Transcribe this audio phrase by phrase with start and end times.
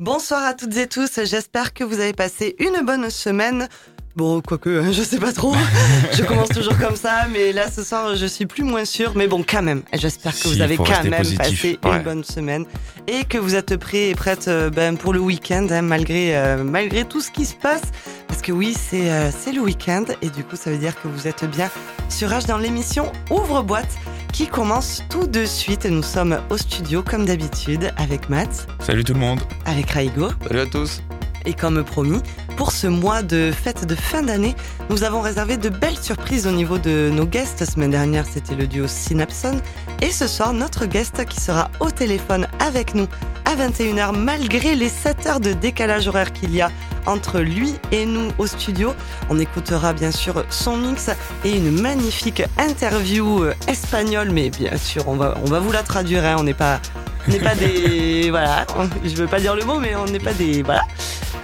[0.00, 3.68] Bonsoir à toutes et tous, j'espère que vous avez passé une bonne semaine.
[4.20, 5.54] Bon, quoique, je sais pas trop.
[6.12, 9.12] je commence toujours comme ça, mais là ce soir je suis plus moins sûre.
[9.16, 11.38] Mais bon, quand même, j'espère que Si, vous avez quand même positif.
[11.38, 11.96] passé Ouais.
[11.96, 12.66] une bonne semaine
[13.08, 16.62] et que vous êtes prêts et prêtes euh, ben, pour le week-end, hein, malgré, euh,
[16.62, 17.80] malgré tout ce qui se passe.
[18.28, 21.08] Parce que oui, c'est euh, c'est le week-end et du coup ça veut dire que
[21.08, 21.70] vous êtes bien
[22.10, 23.96] sur H dans l'émission Ouvre Boîte
[24.34, 25.86] qui commence tout de suite.
[25.86, 29.40] Nous sommes au studio comme d'habitude avec Matt, Salut tout le monde.
[29.64, 30.28] avec Raigo.
[30.46, 31.00] Salut à tous.
[31.46, 32.20] Et comme promis,
[32.56, 34.54] pour ce mois de fête de fin d'année,
[34.90, 37.60] nous avons réservé de belles surprises au niveau de nos guests.
[37.60, 39.60] La semaine dernière, c'était le duo Synapson.
[40.02, 43.06] Et ce soir, notre guest qui sera au téléphone avec nous
[43.50, 46.70] à 21h, malgré les 7 heures de décalage horaire qu'il y a
[47.06, 48.94] entre lui et nous au studio.
[49.28, 51.10] On écoutera bien sûr son mix
[51.44, 55.82] et une magnifique interview euh, espagnole, mais bien sûr, on va, on va vous la
[55.82, 56.24] traduire.
[56.24, 56.36] hein.
[56.38, 56.80] On n'est pas,
[57.28, 60.32] on pas des, voilà, on- je veux pas dire le mot, mais on n'est pas
[60.34, 60.82] des, voilà.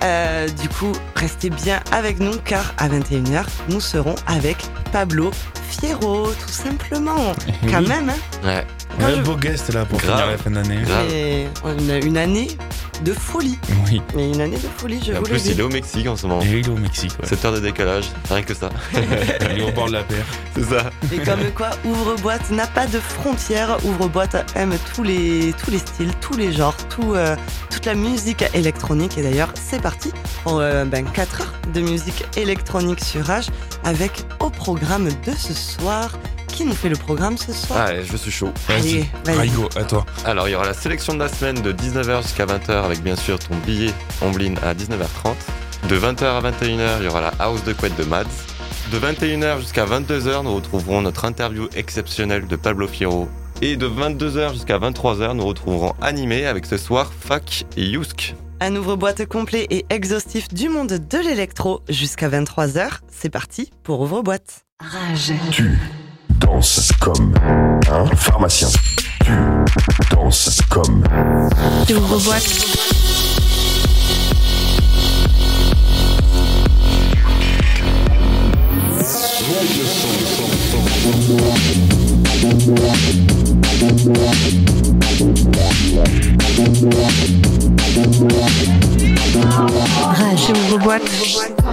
[0.05, 4.59] Euh, du coup, restez bien avec nous car à 21h, nous serons avec
[4.93, 5.31] Pablo
[5.71, 7.35] Fierro, tout simplement.
[7.71, 7.89] Quand Oui.
[7.89, 8.47] même, hein.
[8.47, 8.67] Ouais.
[8.99, 10.17] Quand je- beau guest là pour Grave.
[10.21, 10.83] finir la fin d'année.
[10.83, 11.13] Grave.
[11.13, 11.47] Et
[12.07, 12.49] une, année
[13.05, 13.59] de folie.
[13.85, 14.01] Oui.
[14.15, 15.51] Mais une année de folie, je Et en vous le plus, dis.
[15.51, 16.41] il est au Mexique en ce moment.
[16.43, 17.13] Et il est au Mexique.
[17.21, 17.29] Ouais.
[17.29, 18.71] 7 heures de décalage, rien que ça.
[18.95, 20.25] il est au bord de la mer.
[20.55, 20.91] C'est ça.
[21.13, 23.77] Et comme quoi, Ouvre-boîte n'a pas de frontières.
[23.85, 27.37] Ouvre-boîte aime tous les, tous les styles, tous les genres, tout, euh,
[27.71, 29.19] toute la musique électronique.
[29.19, 30.11] Et d'ailleurs, c'est parti
[30.43, 33.49] pour euh, ben, 4 heures de musique électronique sur H
[33.85, 36.11] avec au programme de ce soir.
[36.57, 38.51] Qui nous fait le programme ce soir Ah, je suis chaud.
[38.71, 39.37] Allez, Vas-y.
[39.37, 40.07] Raigo, à toi.
[40.25, 43.15] Alors, il y aura la sélection de la semaine de 19h jusqu'à 20h avec bien
[43.15, 45.35] sûr ton billet Omblin à 19h30.
[45.91, 48.25] De 20h à 21h, il y aura la house de couette de Mads.
[48.91, 53.29] De 21h jusqu'à 22h, nous retrouverons notre interview exceptionnelle de Pablo Fierro.
[53.61, 58.35] Et de 22h jusqu'à 23h, nous retrouverons Animé avec ce soir Fak et Yusk.
[58.61, 63.01] Un ouvre-boîte complet et exhaustif du monde de l'électro jusqu'à 23h.
[63.13, 64.65] C'est parti pour Ouvre-boîte.
[64.81, 65.33] Rage.
[65.51, 65.79] Tu
[66.39, 67.35] danses comme
[67.91, 68.69] un pharmacien.
[69.25, 69.33] Tu
[70.15, 71.03] danses comme
[71.85, 72.57] Rage ouvre-boîte.
[90.97, 91.11] Monte
[91.59, 91.66] le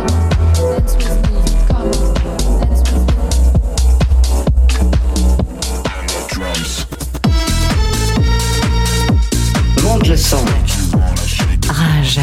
[10.23, 10.38] son.
[11.69, 12.19] Rage.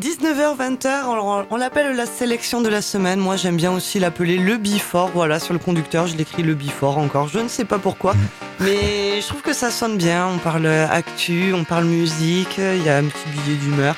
[0.00, 3.20] 19h, 20h, on, on l'appelle la sélection de la semaine.
[3.20, 5.10] Moi, j'aime bien aussi l'appeler le before.
[5.14, 7.28] Voilà, sur le conducteur, je l'écris le before encore.
[7.28, 8.14] Je ne sais pas pourquoi,
[8.60, 10.26] mais je trouve que ça sonne bien.
[10.26, 13.96] On parle actu, on parle musique, il y a un petit billet d'humeur.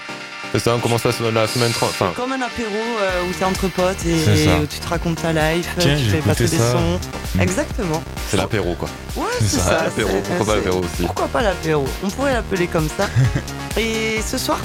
[0.56, 1.90] C'est ça, on commence la semaine, la semaine 30.
[1.90, 5.30] Enfin, Comme un apéro euh, où t'es entre potes et, où tu te racontes ta
[5.30, 6.98] life, Tiens, tu fais passer des sons.
[7.34, 7.40] Mm.
[7.42, 8.02] Exactement.
[8.30, 8.88] c'est l'apéro quoi.
[9.16, 9.62] Ouais, C'est ça.
[9.64, 9.84] ça.
[9.84, 11.84] l'apéro, pourquoi pas l'apéro aussi Pourquoi pas l'apéro?
[12.02, 13.06] On pourrait l'appeler comme ça.
[13.78, 14.58] Et ce soir,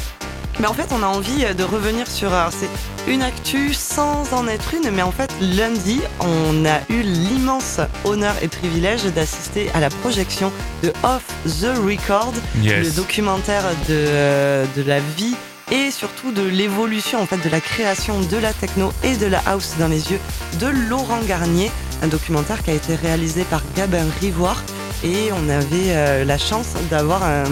[0.61, 2.31] mais en fait, on a envie de revenir sur.
[2.51, 7.81] c'est une actu sans en être une, mais en fait, lundi, on a eu l'immense
[8.05, 10.53] honneur et privilège d'assister à la projection
[10.83, 11.23] de Off
[11.59, 15.35] the Record, le documentaire de, euh, de la vie
[15.71, 19.39] et surtout de l'évolution en fait de la création de la techno et de la
[19.45, 20.19] house dans les yeux
[20.59, 21.71] de Laurent Garnier,
[22.03, 24.61] un documentaire qui a été réalisé par Gabin Rivoire
[25.03, 27.43] et on avait euh, la chance d'avoir un,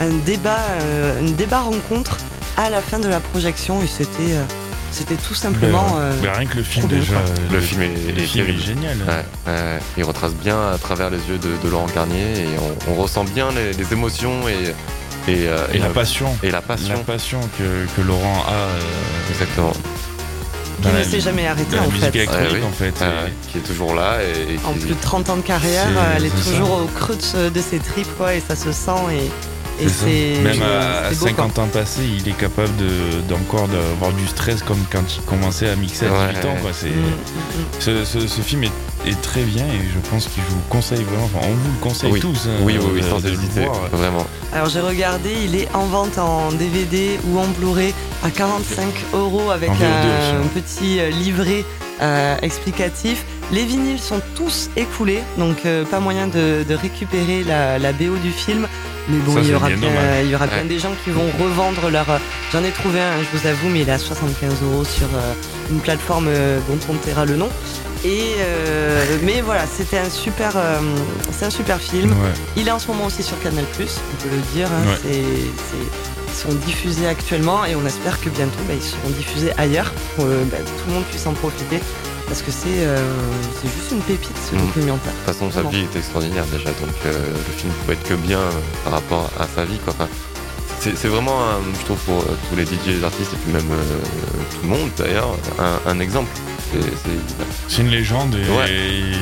[0.00, 2.16] un débat euh, une débat rencontre
[2.56, 4.42] à la fin de la projection et c'était euh,
[4.90, 7.12] c'était tout simplement Ben, euh, ben, rien que le film déjà.
[7.52, 8.62] Le film est- le est film est terrible.
[8.64, 8.96] génial.
[9.06, 12.48] Ouais, ouais, il retrace bien à travers les yeux de, de Laurent Garnier et
[12.88, 14.74] on, on ressent bien les, les émotions et,
[15.28, 16.36] et, euh, Et la passion.
[16.42, 16.94] et la passion.
[16.94, 18.80] La passion que, que Laurent a euh,
[19.30, 19.72] Exactement.
[20.82, 22.14] qui ne s'est jamais arrêté en fait.
[22.14, 22.66] électronique Ouais, oui.
[22.66, 23.00] en fait.
[23.00, 25.42] Ouais, ouais, qui est toujours là et, et En qui- plus de 30 ans de
[25.42, 26.50] carrière, elle est, ça.
[26.52, 29.30] toujours au creux de, de ses tripes quoi, et ça se sent et,
[29.88, 31.44] C'est Même à, à c'est beau, quoi.
[31.44, 35.68] 50 ans passés, il est capable de- d'encore d'avoir du stress comme quand il commençait
[35.68, 36.28] à mixer à Ouais.
[36.32, 36.56] 18 ans.
[36.62, 36.70] quoi.
[36.72, 37.64] C'est- Mm, mm, mm.
[37.78, 38.72] Ce, ce- ce film est,
[39.06, 42.12] est très bien et je pense qu'il vous conseille vraiment, enfin on vous le conseille
[42.12, 42.20] Oui.
[42.20, 42.46] tous.
[42.46, 44.26] hein, Oui, oui, oui, de- sans de hésiter, vraiment.
[44.52, 49.50] Alors j'ai regardé, il est en vente en DVD ou en Blu-ray à 45 euros
[49.50, 51.64] avec un, petit euh, livret
[52.02, 53.24] euh, explicatif.
[53.52, 58.16] Les vinyles sont tous écoulés, donc euh, pas moyen de, de récupérer la, la BO
[58.22, 58.66] du film.
[59.08, 60.24] Mais bon, Ça, il y aura bien bien, dommage.
[60.24, 60.64] il y aura bien Ouais.
[60.64, 62.10] des gens qui vont revendre leur.
[62.10, 62.18] euh,
[62.52, 65.32] J'en ai trouvé un, je vous avoue, mais il est à 75 euros sur euh,
[65.70, 67.48] une plateforme euh, dont on taira le nom.
[68.04, 70.78] Et euh, mais voilà, c'était un super, euh,
[71.36, 72.10] c'est un super film.
[72.12, 72.32] Ouais.
[72.56, 74.68] Il est en ce moment aussi sur Canal+, on peut le dire.
[74.72, 74.86] hein.
[74.88, 74.96] Ouais.
[75.02, 75.08] C'est-
[75.70, 79.92] c'est- ils sont diffusés actuellement et on espère que bientôt bah, ils seront diffusés ailleurs
[80.14, 81.80] pour que bah, tout le monde puisse en profiter.
[82.28, 82.98] Parce que c'est euh,
[83.62, 84.60] c'est juste une pépite ce Mm.
[84.66, 85.12] documentaire.
[85.12, 88.12] De toute façon, sa vie est extraordinaire déjà, donc euh, le film peut être que
[88.14, 88.50] bien euh,
[88.84, 89.78] par rapport à sa vie.
[89.78, 89.94] Quoi.
[89.98, 90.08] Enfin,
[90.80, 93.98] c'est vraiment, un- je trouve, pour tous les DJ, les artistes et puis même euh,
[94.50, 96.28] tout le monde d'ailleurs, un, un exemple.
[97.68, 98.66] C'est- une légende et Ouais.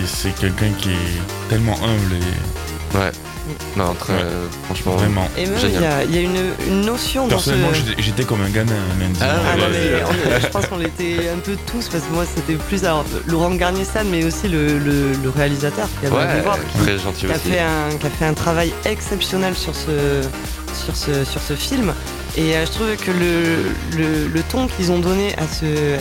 [0.06, 3.10] c'est quelqu'un qui est tellement humble et Ouais.
[3.76, 4.20] Non, très, Ouais.
[4.64, 4.96] franchement.
[4.96, 5.28] vraiment.
[5.36, 7.50] Et même il y a, il y a une, une notion dans ce...
[7.50, 9.18] Personnellement, j'étais- j'étais comme un gamin lundi.
[9.20, 12.24] Ah, Ah, non, mais on je pense qu'on l'était un peu tous parce que moi
[12.34, 16.58] c'était plus alors, Laurent Garnier-San mais aussi le, le- le réalisateur qui a Ouais, voir,
[16.72, 17.48] qui, très gentil qui a aussi.
[17.50, 20.22] fait un, qui a fait un travail exceptionnel sur ce,
[20.76, 21.94] sur ce, film.
[22.36, 25.46] Et euh, je trouve que le, ton qu'ils ont donné à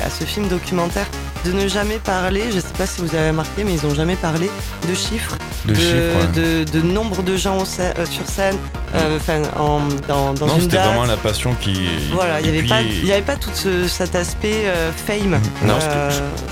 [0.10, 1.08] ce film documentaire,
[1.46, 4.16] de ne jamais parler, je sais pas si vous avez remarqué, mais ils ont jamais
[4.16, 4.50] parlé
[4.90, 5.86] de chiffres, de, chiffres.
[5.94, 6.28] ouais.
[6.34, 8.58] de, de nombre de gens euh, sur scène,
[8.96, 11.88] euh, enfin, en- dans, dans non, une c'était vraiment la passion qui.
[12.12, 15.40] Voilà, il n'y avait, puis- pas- avait tout ce- cet aspect euh, fame.
[15.64, 16.10] Non, Euh,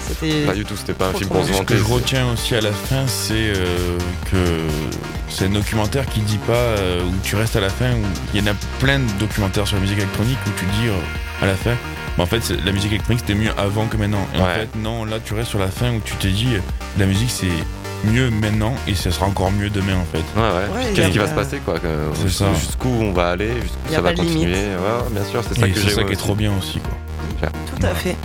[0.08, 0.46] c'était.
[0.46, 1.54] Pas du tout, c'était pas un film pour se.
[1.54, 3.98] Ce que je retiens aussi à la fin, c'est euh,
[4.32, 4.38] que
[5.30, 7.92] c'est un documentaire qui dit pas euh, où tu restes à la fin.
[7.94, 8.04] Où
[8.34, 10.98] il y en a plein de documentaires sur la musique électronique où tu dis euh,
[11.42, 11.72] à la fin.
[12.18, 14.26] Mais en fait, la musique électronique c'était mieux avant que maintenant.
[14.36, 16.60] Et en fait, non, là tu restes sur la fin où tu te dis euh,
[16.98, 17.48] la musique c'est
[18.06, 20.24] mieux maintenant et ça sera encore mieux demain en fait.
[20.36, 20.86] Ouais, ouais.
[20.88, 21.88] Ouais, Qu'est-ce qui va se passer quoi que-
[22.22, 22.54] C'est ça.
[22.54, 24.36] Jusqu'où on va aller, jusqu'où Il y a ça va pas de limite.
[24.44, 24.56] continuer.
[24.58, 24.76] Ouais,
[25.06, 26.80] ouais, bien sûr, c'est ça Et que c'est j'ai ça qui est trop bien aussi
[26.80, 27.50] quoi.
[27.80, 28.16] Tout à fait.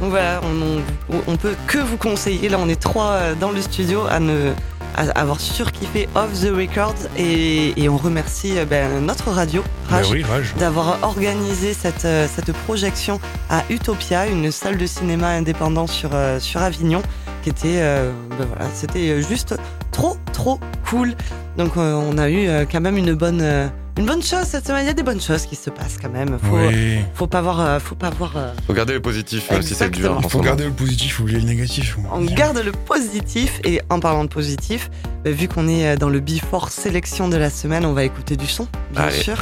[0.00, 2.48] Donc voilà, on, on, on peut que vous conseiller.
[2.48, 4.52] Là, on est trois euh, dans le studio à ne
[4.96, 10.22] avoir surkiffé Off the Records et, et on remercie euh, ben, notre radio, Rage, oui,
[10.22, 10.54] Rage.
[10.58, 16.38] d'avoir organisé cette, euh, cette projection à Utopia, une salle de cinéma indépendant sur, euh,
[16.40, 17.02] sur Avignon,
[17.42, 19.54] qui était, ben voilà, c'était juste
[19.92, 20.60] trop, trop
[20.90, 21.14] cool.
[21.56, 24.84] Donc on a eu quand même une bonne, une bonne chose cette semaine.
[24.84, 26.38] Il y a des bonnes choses qui se passent quand même.
[26.42, 26.98] Faut, Oui.
[27.14, 28.32] faut pas voir, euh, faut pas voir.
[28.36, 30.20] euh, Faut garder le positif, même si c'est dur.
[30.28, 31.96] Faut garder le positif, oublier le négatif.
[32.12, 34.90] On garde le positif et en parlant de positif,
[35.24, 38.36] bah, vu qu'on est euh, dans le before sélection de la semaine, on va écouter
[38.36, 39.16] du son, bien Allez.
[39.20, 39.36] sûr.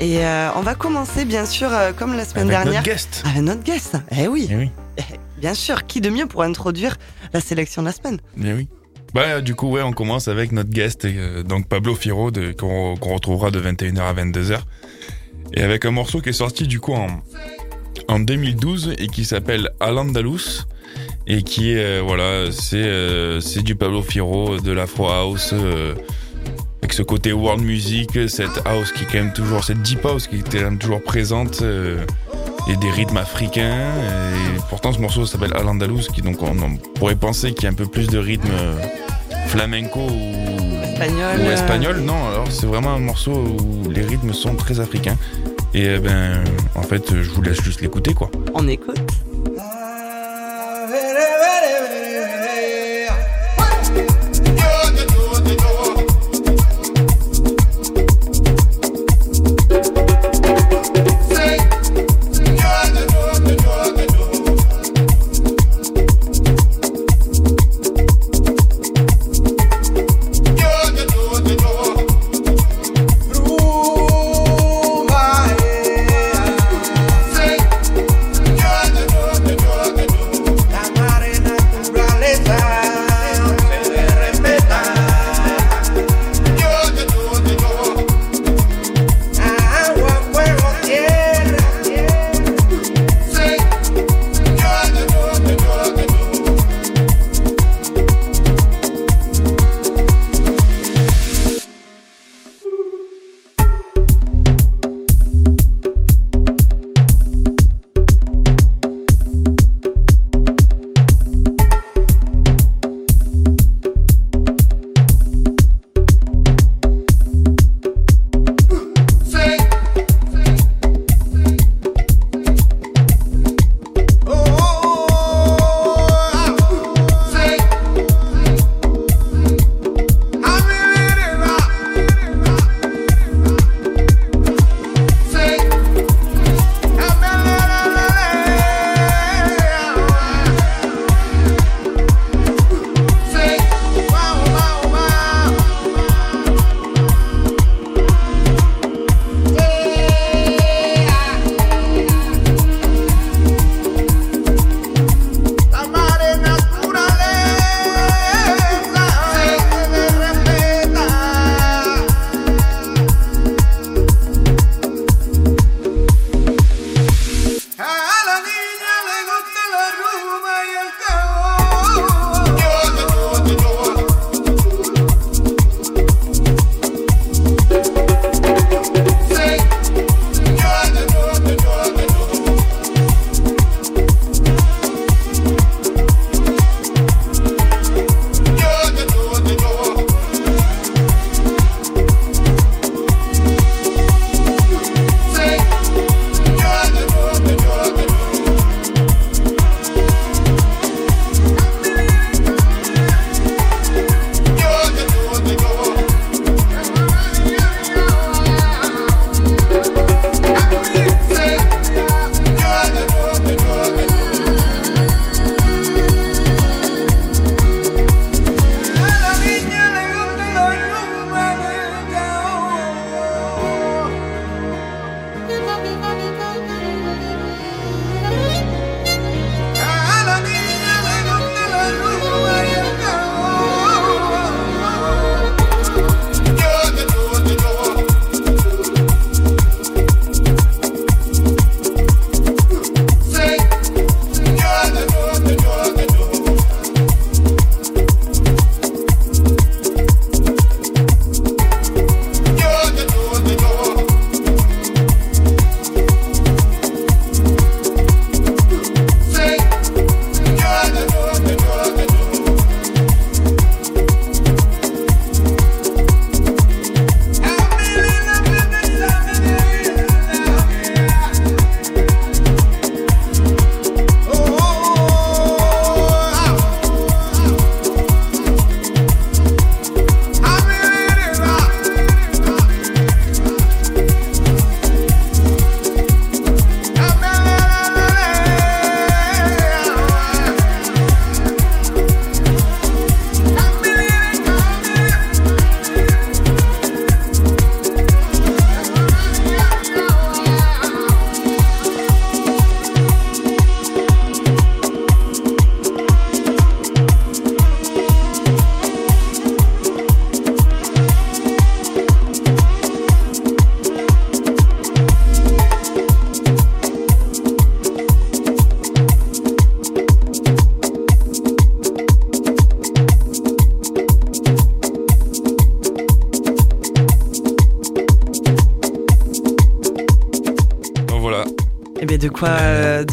[0.00, 3.22] Et euh, on va commencer bien sûr euh, comme la semaine Avec dernière notre guest.
[3.26, 3.96] avec notre guest.
[4.10, 4.70] Eh oui, Eh oui.
[5.38, 6.96] bien sûr, qui de mieux pour introduire
[7.32, 8.18] la sélection de la semaine?
[8.42, 8.68] Eh oui.
[9.14, 13.50] Bah, du coup, ouais, on commence avec notre guest, euh, donc Pablo Firo, qu'on retrouvera
[13.52, 14.58] de 21h à 22h.
[15.54, 17.06] Et avec un morceau qui est sorti, du coup, en,
[18.08, 20.66] en 2012 et qui s'appelle Al Andalus.
[21.26, 25.94] Et qui est, euh, voilà, c'est euh, c'est du Pablo Firo, de l'Afro House, euh,
[26.82, 30.26] avec ce côté world music, cette house qui est quand même toujours, cette deep house
[30.26, 31.62] qui était quand même toujours présente.
[32.66, 33.92] et des rythmes africains.
[34.56, 37.70] Et pourtant, ce morceau s'appelle Al Andalus, qui donc on, pourrait penser qu'il y a
[37.70, 38.50] un peu plus de rythme
[39.54, 41.38] flamenco ou Espagnol.
[41.38, 41.96] ou euh, espagnol.
[42.00, 45.16] Non, alors c'est vraiment un morceau où les rythmes sont très africains.
[45.72, 46.42] Et euh, ben,
[46.74, 48.30] en fait, je vous laisse juste l'écouter, quoi.
[48.54, 48.98] On écoute.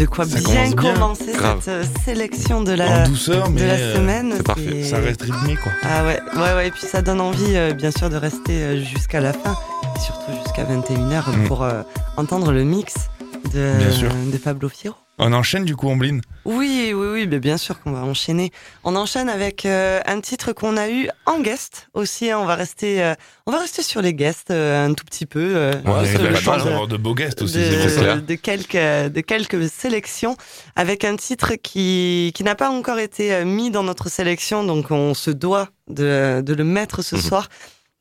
[0.01, 1.33] De quoi Ça bien commence bien.
[1.33, 4.33] commencer cette euh, sélection de En la, douceur, de mais la euh, semaine.
[4.37, 4.83] c'est parfait.
[4.83, 5.71] ça reste rythmé quoi.
[5.83, 9.19] Ah ouais, ouais, ouais, et puis ça donne envie, euh, bien sûr, de rester jusqu'à
[9.21, 9.55] la fin,
[9.95, 11.47] et surtout jusqu'à 21h Mm.
[11.47, 11.65] pour
[12.17, 12.93] entendre le mix
[13.53, 14.95] de, de Pablo Fierro.
[15.23, 16.21] On enchaîne du coup Ombline.
[16.45, 18.51] Oui, oui, oui, mais bien sûr qu'on va enchaîner.
[18.83, 22.31] On enchaîne avec euh, un titre qu'on a eu en guest aussi.
[22.31, 22.39] hein.
[22.39, 23.13] On va rester, euh,
[23.45, 25.53] on va rester sur les guests euh, un tout petit peu.
[25.55, 27.59] euh, On pas la chance d'avoir de beaux guests aussi.
[27.59, 28.01] de, c'est c'est pour ça.
[28.01, 28.21] clair.
[28.23, 30.35] de quelques de quelques sélections
[30.75, 35.13] avec un titre qui qui n'a pas encore été mis dans notre sélection donc on
[35.13, 37.21] se doit de, de le mettre ce Mhm.
[37.21, 37.47] soir.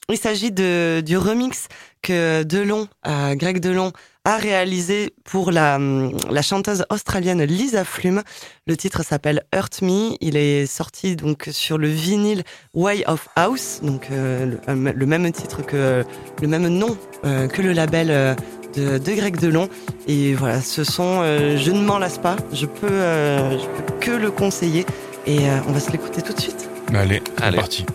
[0.09, 1.69] Il s'agit de du remix
[2.03, 3.93] que Delon, euh, Greg Delon
[4.25, 8.23] a réalisé pour la hum, la chanteuse australienne Lisa Flume.
[8.67, 10.17] Le titre s'appelle Hurt Me.
[10.21, 12.43] Il est sorti donc sur le vinyle
[12.75, 16.05] Way of House, donc euh, le, le même titre que
[16.41, 18.35] le même nom euh, que le label euh,
[18.77, 19.69] de, de Greg Delon.
[20.07, 22.37] Et voilà, ce son, euh, je ne m'en lasse pas.
[22.53, 24.85] Je peux, euh, je peux que le conseiller.
[25.27, 26.69] Et euh, on va se l'écouter tout de suite.
[26.93, 27.57] Bah, allez, c'est Allez.
[27.57, 27.87] parti.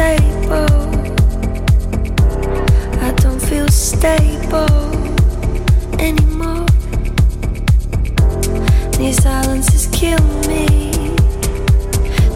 [0.00, 0.80] Table.
[3.06, 4.86] I don't feel stable
[6.08, 6.66] anymore.
[8.98, 10.66] These silences kill me.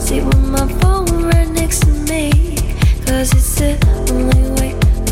[0.05, 2.25] See with my phone right next to me.
[3.07, 3.73] Cause it's the
[4.13, 4.71] only way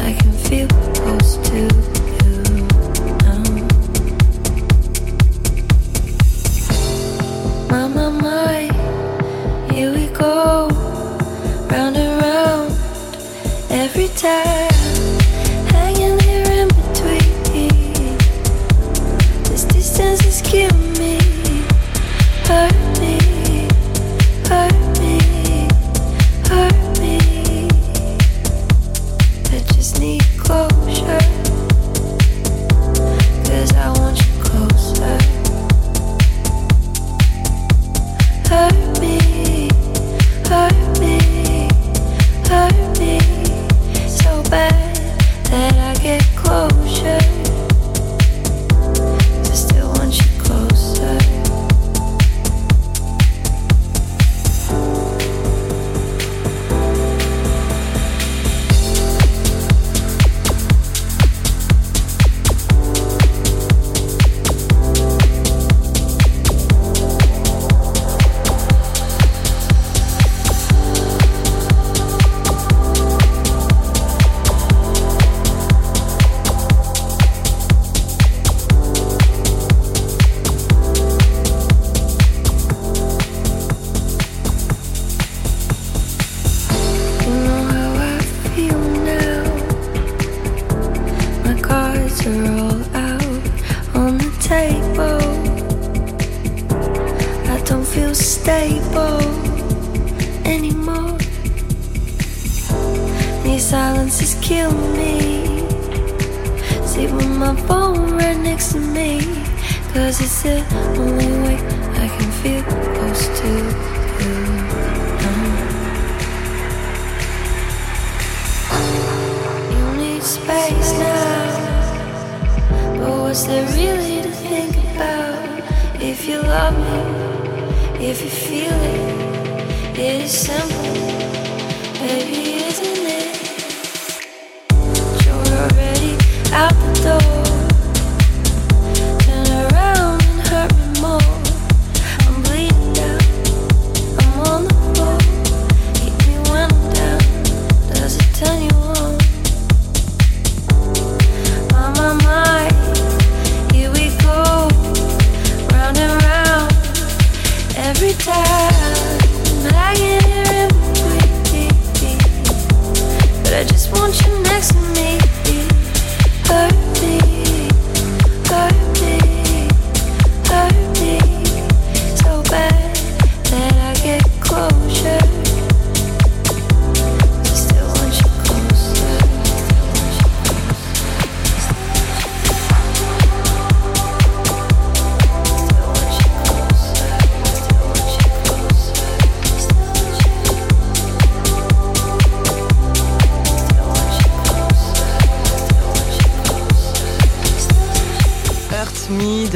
[0.09, 0.68] I can feel
[1.00, 2.38] close to you.
[7.71, 8.59] My, my, my,
[9.73, 10.62] here we go,
[15.71, 18.18] hanging here in between.
[19.44, 21.01] This distance is killing me,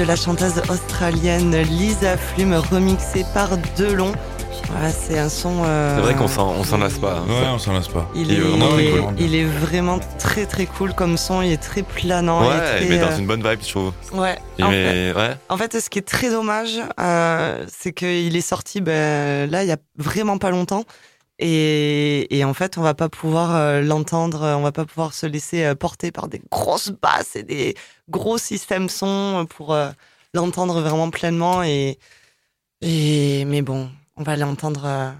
[0.06, 4.12] la chanteuse australienne Lisa Flume remixée par Delon.
[4.82, 5.62] Ouais, c'est un son.
[5.64, 7.18] euh, C'est vrai qu'on s'en, on s'en lasse pas.
[7.18, 7.24] hein.
[7.28, 8.08] Ouais, on s'en lasse pas.
[8.14, 9.14] Il il est est, vraiment très cool.
[9.18, 12.42] il est vraiment très très cool comme son, il est très planant.
[12.42, 13.92] il est Ouais, très, il met dans euh, une bonne vibe, je trouve.
[14.12, 15.30] Ouais, en fait, ouais.
[15.48, 19.68] en fait, ce qui est très dommage, euh, c'est qu'il est sorti ben, là il
[19.68, 20.84] y a vraiment pas longtemps.
[21.38, 25.26] Et, et en fait, on va pas pouvoir euh, l'entendre, on va pas pouvoir se
[25.26, 27.74] laisser euh, porter par des grosses basses et des
[28.08, 29.90] gros systèmes son pour euh,
[30.32, 31.62] l'entendre vraiment pleinement.
[31.62, 31.98] Et,
[32.80, 34.84] et mais bon, on va l'entendre.
[34.86, 35.10] euh,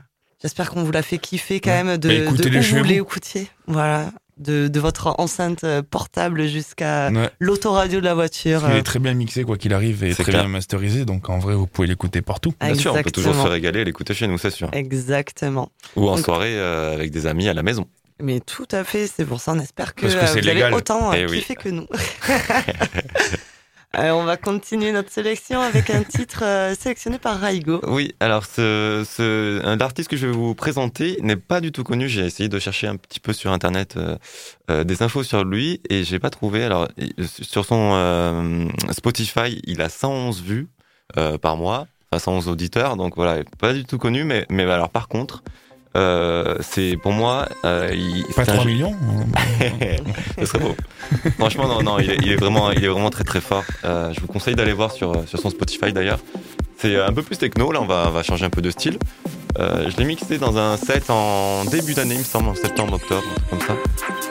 [0.43, 1.83] J'espère qu'on vous l'a fait kiffer quand Ouais.
[1.85, 2.85] même de, Bah, de où vous.
[2.85, 3.49] l'écoutiez.
[3.67, 7.31] Voilà, de, de votre enceinte euh, portable jusqu'à Ouais.
[7.40, 8.62] l'autoradio de la voiture.
[8.70, 10.42] Il est très bien mixé, quoi qu'il arrive, et très clair.
[10.42, 11.05] bien masterisé.
[11.05, 12.53] Donc en vrai, vous pouvez l'écouter partout.
[12.61, 14.68] Bien sûr, on peut toujours se régaler et l'écouter chez nous, c'est sûr.
[14.72, 15.70] Exactement.
[15.96, 17.87] Ou en Donc- soirée euh, avec des amis à la maison.
[18.22, 20.72] Mais tout à fait, c'est pour ça, on espère que, que euh, vous avez légal.
[20.75, 21.38] autant euh, Eh oui.
[21.40, 21.87] kiffé que nous.
[23.99, 27.81] Euh, on va continuer notre sélection avec un titre euh, sélectionné par Raigo.
[27.87, 31.83] Oui, alors ce, ce, un artiste que je vais vous présenter n'est pas du tout
[31.83, 32.07] connu.
[32.07, 36.05] J'ai essayé de chercher un petit peu sur internet euh, des infos sur lui et
[36.05, 36.63] j'ai pas trouvé.
[36.63, 36.89] Alors
[37.25, 40.69] sur son Spotify, il a 111 vues
[41.41, 42.97] par mois, enfin 111 auditeurs.
[42.97, 44.25] Donc voilà, pas du tout connu.
[44.25, 45.43] Mais alors par contre,
[45.97, 48.95] euh, c'est pour moi, euh, il, Pas c'est un 3 jeu- millions
[50.39, 50.77] Ce serait beau.
[51.39, 53.65] Franchement, non, non, il est, il est vraiment, il est vraiment très très fort.
[53.85, 56.19] Euh, je vous conseille d'aller voir sur, sur son Spotify d'ailleurs.
[56.79, 58.99] C'est un peu plus techno, là, on va, on va changer un peu de style.
[59.59, 62.95] Euh, je l'ai mixé dans un set en début d'année, il me semble, en septembre,
[62.95, 63.83] octobre, un truc comme ça.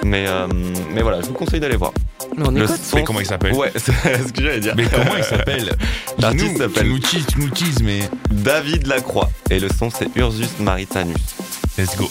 [0.03, 0.47] Mais, euh,
[0.93, 1.91] mais voilà, je vous conseille d'aller voir.
[2.37, 2.75] Mais on Le écoute.
[2.83, 3.53] son- Mais comment il s'appelle?
[3.53, 3.91] Ouais, c'est
[4.27, 4.73] ce que j'allais dire.
[4.77, 5.71] Mais comment il s'appelle?
[6.19, 9.29] L'artiste s'appelle- Tu nous teases, tu nous teases, mais David Lacroix.
[9.49, 11.17] Et le son, c'est Ursus Maritanus.
[11.79, 12.07] let's go.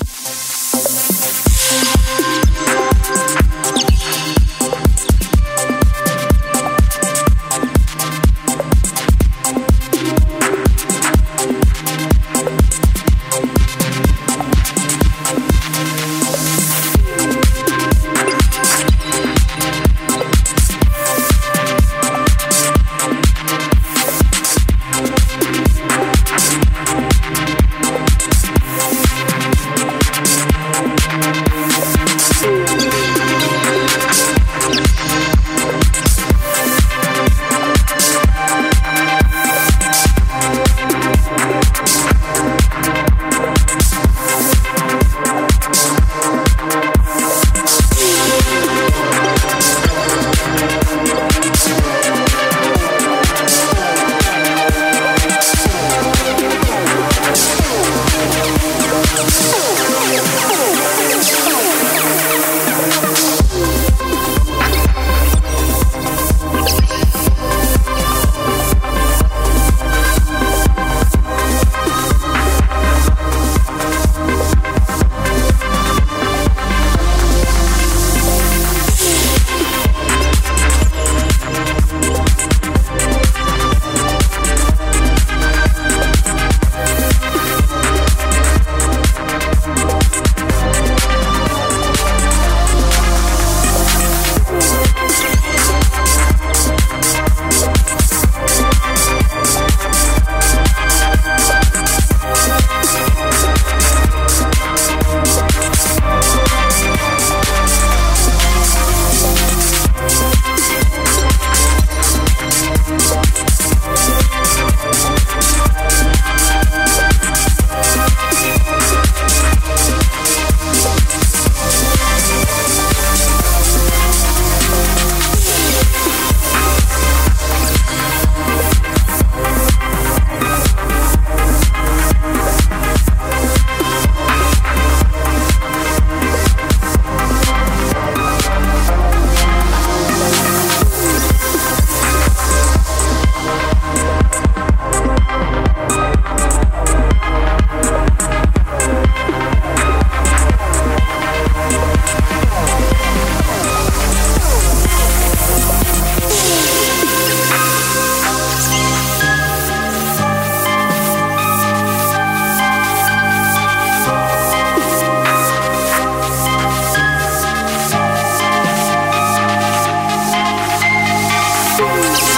[171.85, 172.34] Música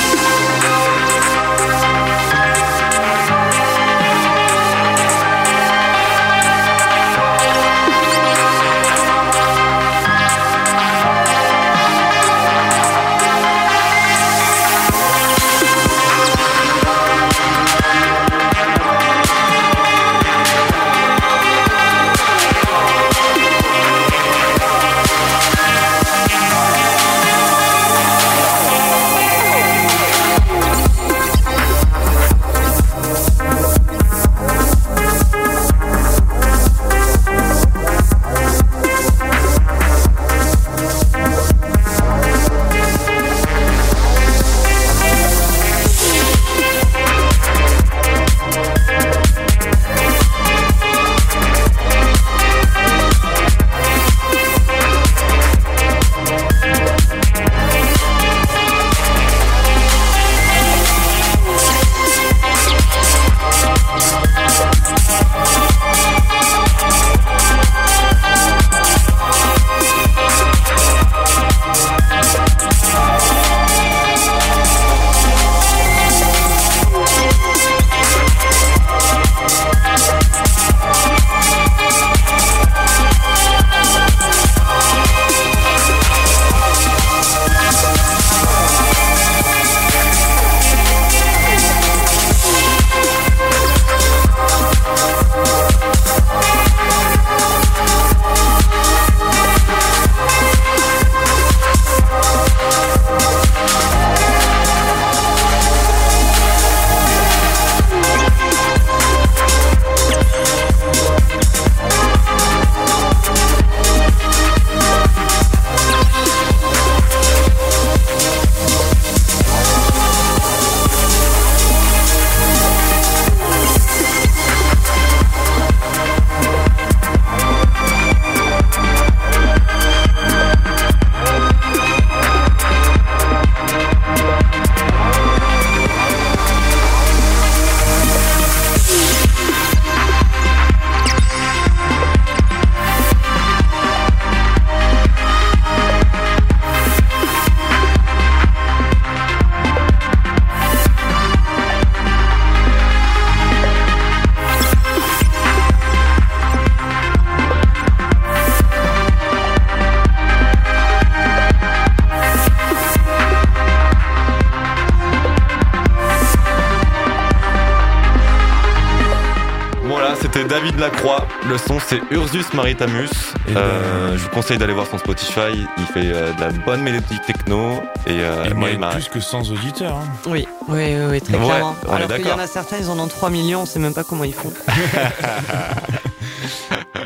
[171.49, 173.09] Le son, c'est Ursus Maritamus.
[173.51, 175.65] Euh, ben- je vous conseille d'aller voir son Spotify.
[175.79, 177.75] Il fait euh, de la bonne mélodie techno.
[178.07, 178.89] Et, euh, Il moi, il mérite m'a.
[178.91, 179.95] plus que 100 auditeurs.
[179.95, 180.09] hein.
[180.27, 181.77] Oui, oui, oui, oui, très Ouais, clairement.
[181.89, 184.03] Alors qu'il y en a certains, ils en ont 3 millions, on sait même pas
[184.03, 184.53] comment ils font.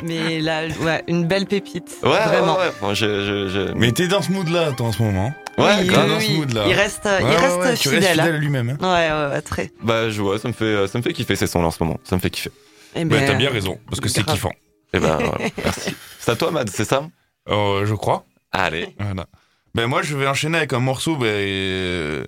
[0.02, 1.98] Mais là, ouais, une belle pépite.
[2.02, 2.54] Ouais, vraiment.
[2.56, 2.72] ouais, ouais.
[2.80, 3.72] Bon, je, je, je...
[3.74, 5.34] Mais t'es dans ce mood-là, toi, en ce moment.
[5.58, 6.06] Ouais, oui, grave.
[6.06, 6.62] oui, dans ce mood-là.
[6.68, 8.02] Il reste, Ouais, il reste tu restes fidèle.
[8.12, 8.70] fidèle à lui-même.
[8.70, 8.76] hein.
[8.80, 8.94] hein.
[8.94, 9.70] Ouais, ouais, ouais, très.
[9.82, 11.82] Bah, je vois, ça me fait, euh, ça me fait kiffer ces sons-là en ce
[11.82, 11.98] moment.
[12.04, 12.50] Ça me fait kiffer.
[12.94, 14.52] Eh ben, t'as bien raison, parce que c'est kiffant.
[14.92, 15.94] Et ben, voilà, merci.
[16.18, 17.08] C'est à toi, Mad, c'est ça
[17.48, 18.24] Euh, je crois.
[18.52, 18.94] Allez.
[18.98, 19.26] Voilà.
[19.74, 22.24] Ben moi, je vais enchaîner avec un morceau ben, euh,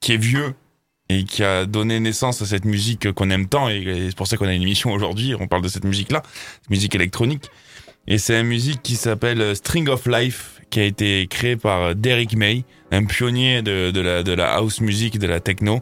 [0.00, 0.54] qui est vieux
[1.08, 3.68] et qui a donné naissance à cette musique qu'on aime tant.
[3.68, 5.34] Et, et c'est pour ça qu'on a une émission aujourd'hui.
[5.38, 6.22] On parle de cette musique-là,
[6.68, 7.50] musique électronique.
[8.06, 12.34] Et c'est une musique qui s'appelle String of Life, qui a été créée par Derek
[12.34, 15.80] May, un pionnier de, de, la, de la house music, de la techno.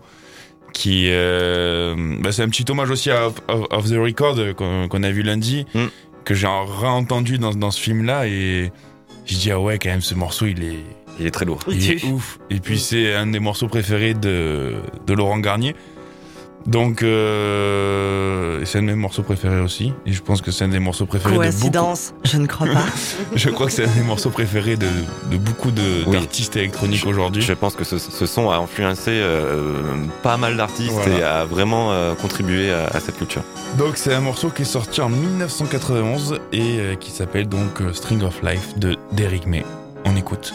[0.72, 4.52] Qui, euh, ben, c'est un petit hommage aussi à Off, Off- Off the Record euh,
[4.54, 5.86] qu'on a vu lundi, Mm.
[6.24, 8.26] que j'ai réentendu dans, dans ce film-là.
[8.28, 8.70] Et
[9.26, 10.78] je dis, ah ouais, quand même, ce morceau, il est,
[11.20, 11.58] Il est très lourd.
[11.68, 12.38] Il est ouf.
[12.50, 14.74] Et puis, c'est un des morceaux préférés de,
[15.06, 15.74] de Laurent Garnier.
[16.66, 19.92] Donc, euh, c'est un de mes morceaux préférés aussi.
[20.06, 21.50] Et je pense que c'est un des morceaux préférés de beaucoup.
[21.50, 22.84] Coïncidence, je ne crois pas.
[23.34, 24.88] Je crois que c'est un des morceaux préférés de,
[25.30, 26.12] de beaucoup de- Oui.
[26.12, 27.42] d'artistes électroniques aujourd'hui.
[27.42, 29.82] Je pense que ce, ce son a influencé euh,
[30.22, 31.18] pas mal d'artistes Voilà.
[31.18, 33.42] et a vraiment euh, contribué à, à cette culture.
[33.78, 38.22] Donc, c'est un morceau qui est sorti en 1991 et euh, qui s'appelle donc String
[38.22, 39.64] of Life de Derrick May.
[40.04, 40.52] On écoute.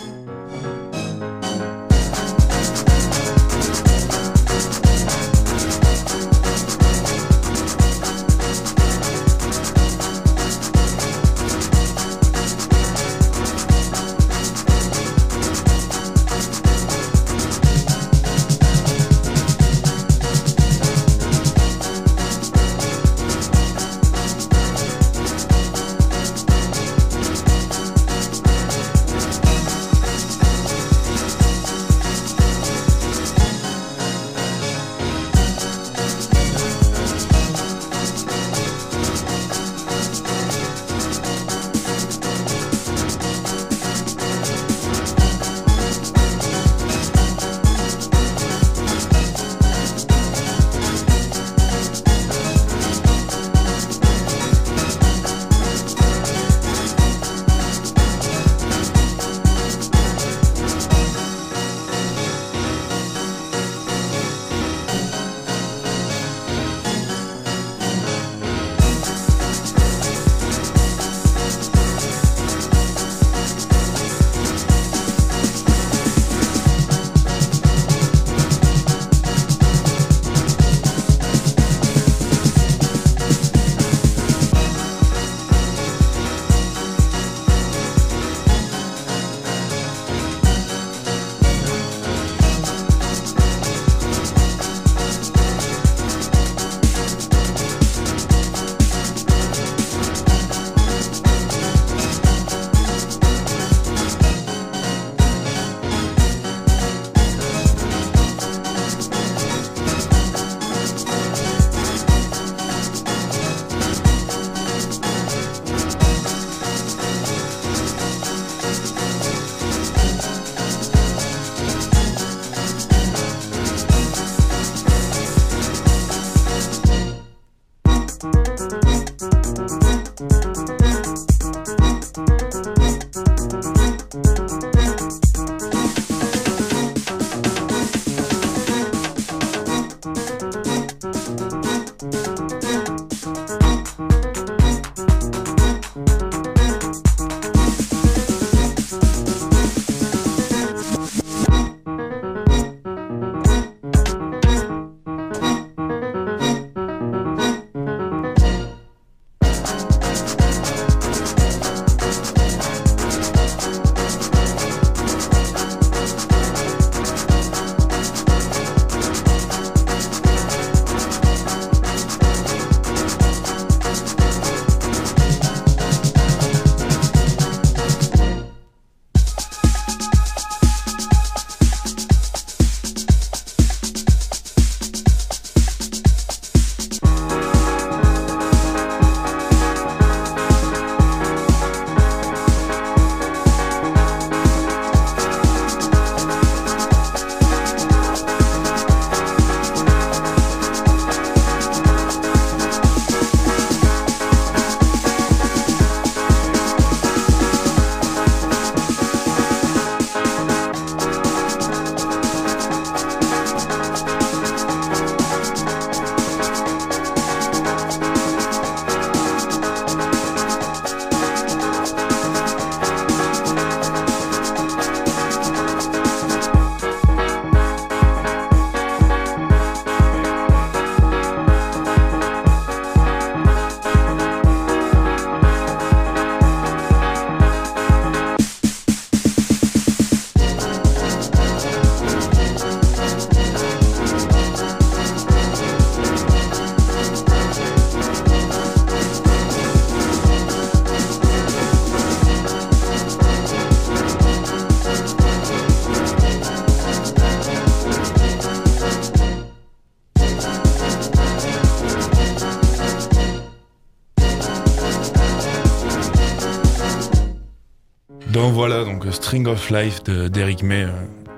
[269.04, 270.90] Donc donc String of Life de- d'Eric May, euh,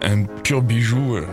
[0.03, 1.25] un pur bijou euh,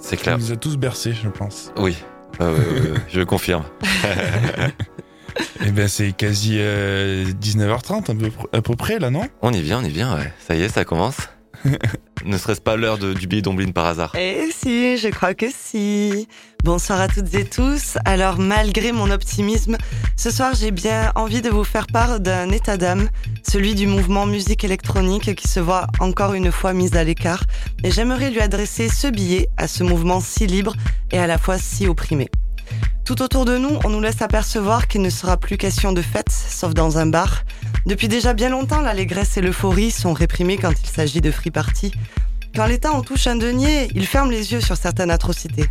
[0.00, 0.38] C'est qui clair.
[0.38, 1.72] nous a tous bercés, je pense.
[1.76, 1.96] Oui.
[2.40, 3.64] Euh, euh, je confirme.
[5.64, 9.28] Et ben c'est quasi euh, 19h30 à peu, pr- à peu près là, non?
[9.42, 10.32] On y vient, on y vient, ouais.
[10.46, 11.16] Ça y est, ça commence.
[12.24, 14.14] ne serait-ce pas l'heure de- du billet d'Ombline par hasard?
[14.18, 16.28] Eh si, je crois que si.
[16.68, 17.96] Bonsoir à toutes et tous.
[18.04, 19.78] Alors malgré mon optimisme,
[20.16, 23.08] ce soir j'ai bien envie de vous faire part d'un état d'âme,
[23.42, 27.42] celui du mouvement musique électronique qui se voit encore une fois mis à l'écart.
[27.84, 30.76] Et j'aimerais lui adresser ce billet à ce mouvement si libre
[31.10, 32.28] et à la fois si opprimé.
[33.06, 36.30] Tout autour de nous, on nous laisse apercevoir qu'il ne sera plus question de fête,
[36.30, 37.44] sauf dans un bar.
[37.86, 41.92] Depuis déjà bien longtemps, l'allégresse et l'euphorie sont réprimées quand il s'agit de free party.
[42.54, 45.66] Quand l'État en touche un denier, il ferme les yeux sur certaines atrocités.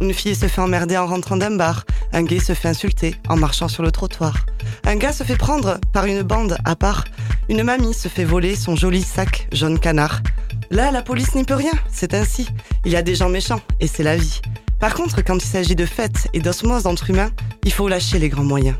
[0.00, 3.36] Une fille se fait emmerder en rentrant d'un bar, un gay se fait insulter en
[3.36, 4.46] marchant sur le trottoir.
[4.84, 7.04] Un gars se fait prendre par une bande à part,
[7.48, 10.22] une mamie se fait voler son joli sac jaune canard.
[10.70, 12.48] Là, la police n'y peut rien, c'est ainsi.
[12.84, 14.40] Il y a des gens méchants, et c'est la vie.
[14.78, 17.30] Par contre, quand il s'agit de fêtes et d'osmose entre humains,
[17.64, 18.76] il faut lâcher les grands moyens.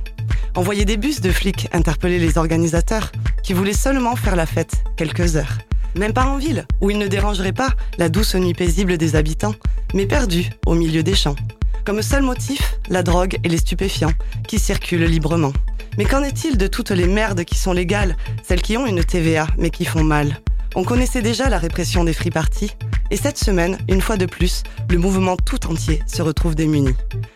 [0.57, 5.37] Envoyer des bus de flics interpeller les organisateurs qui voulaient seulement faire la fête quelques
[5.37, 5.59] heures.
[5.97, 9.55] Même pas en ville, où ils ne dérangeraient pas la douce nuit paisible des habitants,
[9.95, 11.37] mais perdus au milieu des champs.
[11.85, 14.13] Comme seul motif, la drogue et les stupéfiants,
[14.47, 15.53] qui circulent librement.
[15.99, 19.47] Mais qu'en est-il de toutes les merdes qui sont légales, celles qui ont une TVA,
[19.59, 20.41] mais qui font mal?
[20.77, 22.71] On connaissait déjà la répression des free parties,
[23.11, 26.95] et cette semaine, une fois de plus, le mouvement tout entier se retrouve démuni.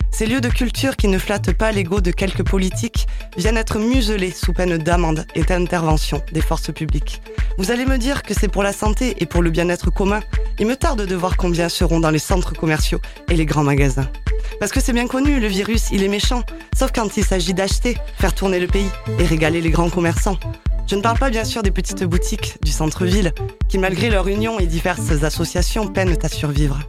[0.09, 4.31] Ces lieux de culture qui ne flattent pas l'ego de quelques politiques viennent être muselés
[4.31, 7.21] sous peine d'amende et d'intervention des forces publiques.
[7.57, 10.21] Vous allez me dire que c'est pour la santé et pour le bien-être commun.
[10.57, 14.07] Il me tarde de voir combien seront dans les centres commerciaux et les grands magasins.
[14.61, 16.43] Parce que c'est bien connu, le virus, il est méchant,
[16.77, 20.37] sauf quand il s'agit d'acheter, faire tourner le pays et régaler les grands commerçants.
[20.87, 23.33] Je ne parle pas bien sûr des petites boutiques du centre-ville,
[23.67, 26.79] qui malgré leur union et diverses associations peinent à survivre.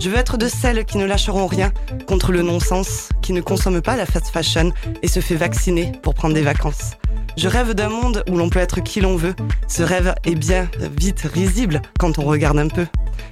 [0.00, 1.72] Je veux être de celles qui ne lâcheront rien
[2.08, 6.14] contre le non-sens, qui ne consomment pas la fast fashion et se fait vacciner pour
[6.14, 6.92] prendre des vacances.
[7.36, 9.34] Je rêve d'un monde où l'on peut être qui l'on veut.
[9.68, 12.86] Ce rêve est bien vite risible quand on regarde un peu.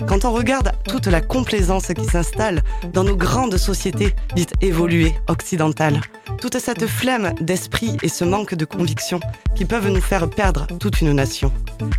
[0.07, 6.00] Quand on regarde toute la complaisance qui s'installe dans nos grandes sociétés dites évoluées, occidentales.
[6.40, 9.20] Toute cette flemme d'esprit et ce manque de conviction
[9.54, 11.52] qui peuvent nous faire perdre toute une nation.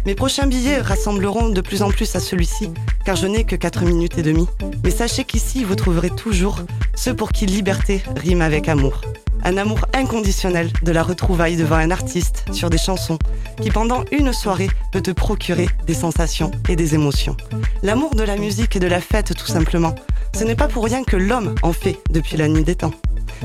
[0.05, 2.71] Mes prochains billets rassembleront de plus en plus à celui-ci,
[3.05, 4.47] car je n'ai que 4 minutes et demie.
[4.83, 6.59] Mais sachez qu'ici, vous trouverez toujours
[6.95, 9.01] ceux pour qui liberté rime avec amour.
[9.47, 13.19] Un amour inconditionnel de la retrouvaille devant un artiste sur des chansons
[13.61, 17.37] qui pendant une soirée peut te procurer des sensations et des émotions.
[17.83, 19.93] L'amour de la musique et de la fête tout simplement.
[20.35, 22.93] Ce n'est pas pour rien que l'homme en fait depuis la nuit des temps.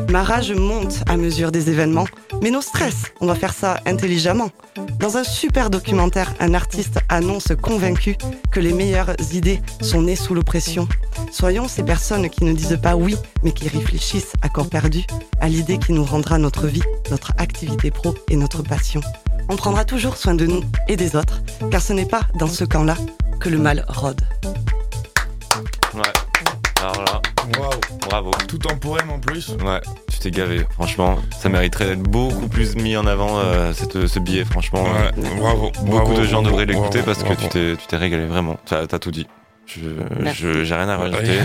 [0.08, 2.06] Ma rage monte à mesure des événements,
[2.42, 4.50] mais nos stress, on va faire ça intelligemment.
[4.98, 8.16] Dans un super documentaire, un artiste annonce convaincu
[8.50, 10.88] que les meilleures idées sont nées sous l'oppression.
[11.32, 15.04] Soyons ces personnes qui ne disent pas oui, mais qui réfléchissent à corps perdu
[15.40, 19.00] à l'idée qui nous rendra notre vie, notre activité pro et notre passion.
[19.48, 22.64] On prendra toujours soin de nous et des autres, car ce n'est pas dans ce
[22.64, 22.94] camp-là
[23.40, 24.20] que le mal rôde.
[25.94, 26.02] Ouais.
[26.80, 27.20] Alors là,
[27.58, 27.70] Waouh
[28.08, 28.30] bravo.
[28.48, 29.50] Tout en poème en plus.
[29.64, 29.80] Ouais,
[30.10, 30.64] tu t'es gavé.
[30.74, 34.44] Franchement, ça mériterait d'être beaucoup plus mis en avant euh, cette, ce billet.
[34.44, 35.10] Franchement, Ouais,
[35.40, 35.70] bravo.
[35.80, 37.40] beaucoup bravo, de gens bravo, devraient l'écouter bravo, parce que bravo.
[37.42, 38.56] tu t'es, tu t'es régalé vraiment.
[38.66, 39.26] T'as, t'as tout dit.
[40.34, 41.38] Je, j'ai rien à rajouter.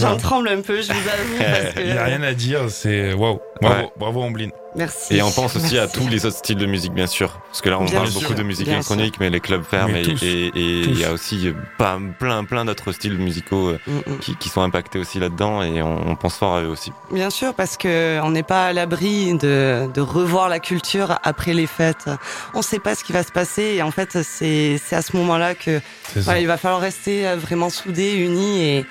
[0.00, 1.38] J'en tremble un peu, je vous avoue.
[1.38, 3.40] parce que- Il n'y a rien à dire, c'est waouh.
[3.60, 3.92] Bravo, Ouais.
[3.96, 4.48] bravo Amblin.
[4.76, 5.16] Merci.
[5.16, 7.40] Et on pense aussi à tous les autres styles de musique, bien sûr.
[7.48, 8.20] Parce que là, on Bien parle sûr.
[8.20, 10.22] beaucoup de musique Bien électronique, mais les clubs ferment et tous.
[10.22, 10.50] et- et
[10.84, 10.90] Tous.
[10.90, 14.18] il y a aussi euh, pas, plein, plein d'autres styles musicaux euh, Mm, mm.
[14.20, 16.92] qui, qui sont impactés aussi là-dedans et on, on pense fort à eux aussi.
[17.10, 21.52] Bien sûr, parce que on n'est pas à l'abri de, de revoir la culture après
[21.52, 22.08] les fêtes.
[22.54, 25.16] On ne sait pas ce qui va se passer et en fait, c'est à ce
[25.16, 25.80] moment-là que
[26.14, 28.86] voilà, il va falloir rester euh, vraiment soudés, unis et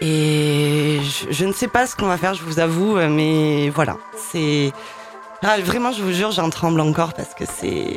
[0.00, 3.96] et je, je ne sais pas ce qu'on va faire, je vous avoue, mais voilà,
[4.30, 4.72] c'est
[5.42, 7.96] ah, vraiment, je vous jure, j'en tremble encore parce que c'est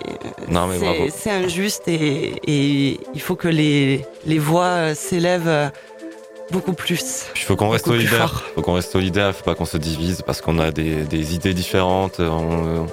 [1.15, 5.69] c'est injuste et, et il faut que les les voix euh, s'élèvent euh,
[6.51, 7.25] beaucoup plus.
[7.35, 8.29] Il faut qu'on reste solidaire.
[8.29, 8.43] fort.
[8.55, 11.53] faut qu'on reste solidaire, faut pas qu'on se divise parce qu'on a des, des idées
[11.53, 12.19] différentes.
[12.19, 12.87] On, on-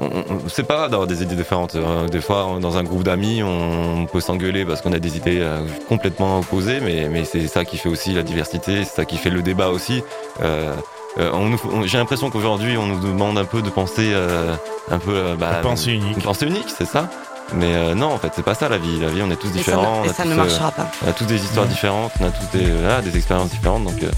[0.00, 1.74] on- c'est pas grave d'avoir des idées différentes.
[1.74, 5.38] Euh, Des fois, dans un groupe d'amis, on peut s'engueuler parce qu'on a des idées
[5.40, 9.16] euh, complètement opposées, mais, mais c'est ça qui fait aussi la diversité, c'est ça qui
[9.16, 10.02] fait le débat aussi.
[10.42, 10.72] Euh,
[11.18, 14.54] euh, on nous- on- J'ai l'impression qu'aujourd'hui, on nous demande un peu de penser euh,
[14.90, 15.12] un peu.
[15.14, 16.16] euh, bah, La pensée unique.
[16.16, 17.08] Une pensée unique, c'est ça.
[17.52, 19.00] Mais euh, non, en fait, c'est pas ça la vie.
[19.00, 20.04] La vie, on est tous Et ça, différents.
[20.04, 20.86] et a ça tous, ne euh, marchera pas.
[21.04, 24.10] on a tous des histoires différentes, on a tous des, des expériences différentes, donc euh,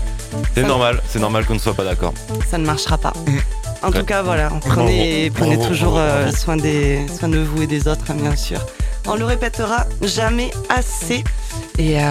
[0.54, 2.12] c'est normal, c'est normal qu'on ne soit pas d'accord.
[2.50, 3.14] ça ne marchera pas.
[3.82, 7.88] En tout cas, voilà, prenez, prenez toujours euh, soin, des, soin de vous et des
[7.88, 8.58] autres, hein, bien sûr.
[9.06, 11.24] On le répétera jamais assez.
[11.78, 12.02] Et euh,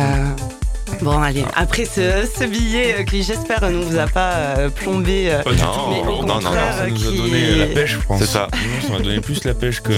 [1.01, 5.29] bon, allez, après ce, ce billet euh, qui j'espère ne vous a pas euh, plombé.
[5.31, 5.79] euh, Pas du Non, tout.
[5.91, 8.19] mais au non, non, contraire, Ça nous a qui- donné la pêche, je pense.
[8.19, 8.47] C'est ça.
[8.53, 9.93] Nous, ça m'a donné plus la pêche que.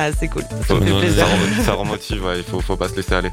[0.00, 0.12] C'est ça.
[0.12, 0.42] Ah, c'est cool.
[0.42, 1.26] Ça Faut- non, plaisir.
[1.26, 3.30] Ça, rem- ça remotive, ouais, il faut, faut pas se laisser aller.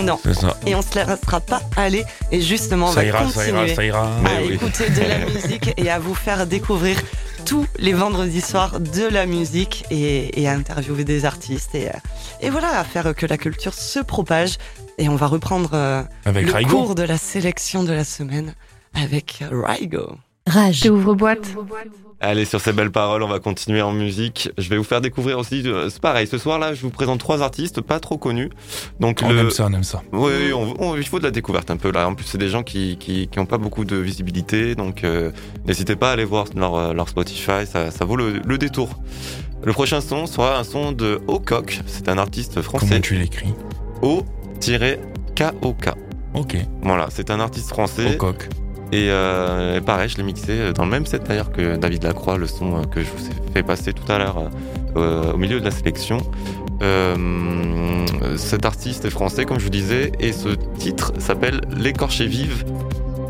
[0.00, 0.18] Non.
[0.32, 0.56] Ça.
[0.66, 2.04] Et on se laissera pas aller.
[2.30, 4.02] Et justement, on Ça va ira, ça continuer ira, ça ira.
[4.04, 4.52] À oui.
[4.54, 7.00] écouter de la musique et à vous faire découvrir
[7.44, 11.92] tous les vendredis soirs de la musique et, et à interviewer des artistes et, euh,
[12.40, 14.56] et voilà, à faire que la culture se propage.
[14.98, 16.70] Et on va reprendre euh, Avec le Raigo.
[16.70, 18.54] cours de la sélection de la semaine
[18.94, 20.16] avec Raigo.
[20.48, 20.86] Rage.
[20.90, 21.48] Ouvre boîte.
[22.20, 24.50] Allez, sur ces belles paroles, on va continuer en musique.
[24.58, 27.42] Je vais vous faire découvrir aussi, euh, c'est pareil, ce soir-là, je vous présente trois
[27.42, 28.50] artistes pas trop connus.
[28.98, 30.02] Donc On le- aime ça, on aime ça.
[30.12, 32.08] Oui, oui, on- on- il faut de la découverte un peu là.
[32.08, 35.30] En plus, c'est des gens qui qui, qui ont pas beaucoup de visibilité, donc euh,
[35.64, 38.88] n'hésitez pas à aller voir leur, euh, leur Spotify, ça, ça vaut le, le détour.
[39.62, 41.78] Le prochain son sera un son de Ocock.
[41.86, 43.00] C'est un artiste Comment français.
[43.00, 43.54] tu l'écris
[44.02, 45.90] O-K-O-K.
[46.34, 46.56] Ok.
[46.82, 48.16] Voilà, c'est un artiste français.
[48.16, 48.48] Coq.
[48.90, 52.46] Et euh, pareil, je l'ai mixé dans le même set d'ailleurs que David Lacroix, le
[52.46, 54.50] son euh, que je vous ai fait passer tout à l'heure
[54.96, 56.18] euh, au milieu de la sélection.
[56.82, 62.64] Euh, cet artiste est français, comme je vous disais, et ce titre s'appelle L'écorché vive.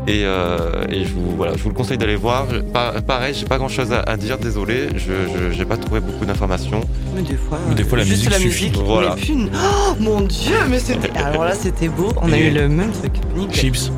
[0.07, 2.47] Et, euh, et je, vous, voilà, je vous le conseille d'aller voir.
[2.73, 6.25] Pa- pareil, j'ai pas grand chose à, à dire, désolé, je j'ai pas trouvé beaucoup
[6.25, 6.81] d'informations.
[7.15, 8.65] Mais des fois, Mais des fois, la juste musique la suffit.
[8.69, 8.81] musique.
[8.83, 9.15] Voilà.
[9.27, 11.11] Mais Oh mon dieu, mais c'était.
[11.17, 12.11] Alors là, c'était beau.
[12.21, 13.11] On a Et- eu le même truc.
[13.35, 13.55] Nickel.
[13.55, 13.91] Chips.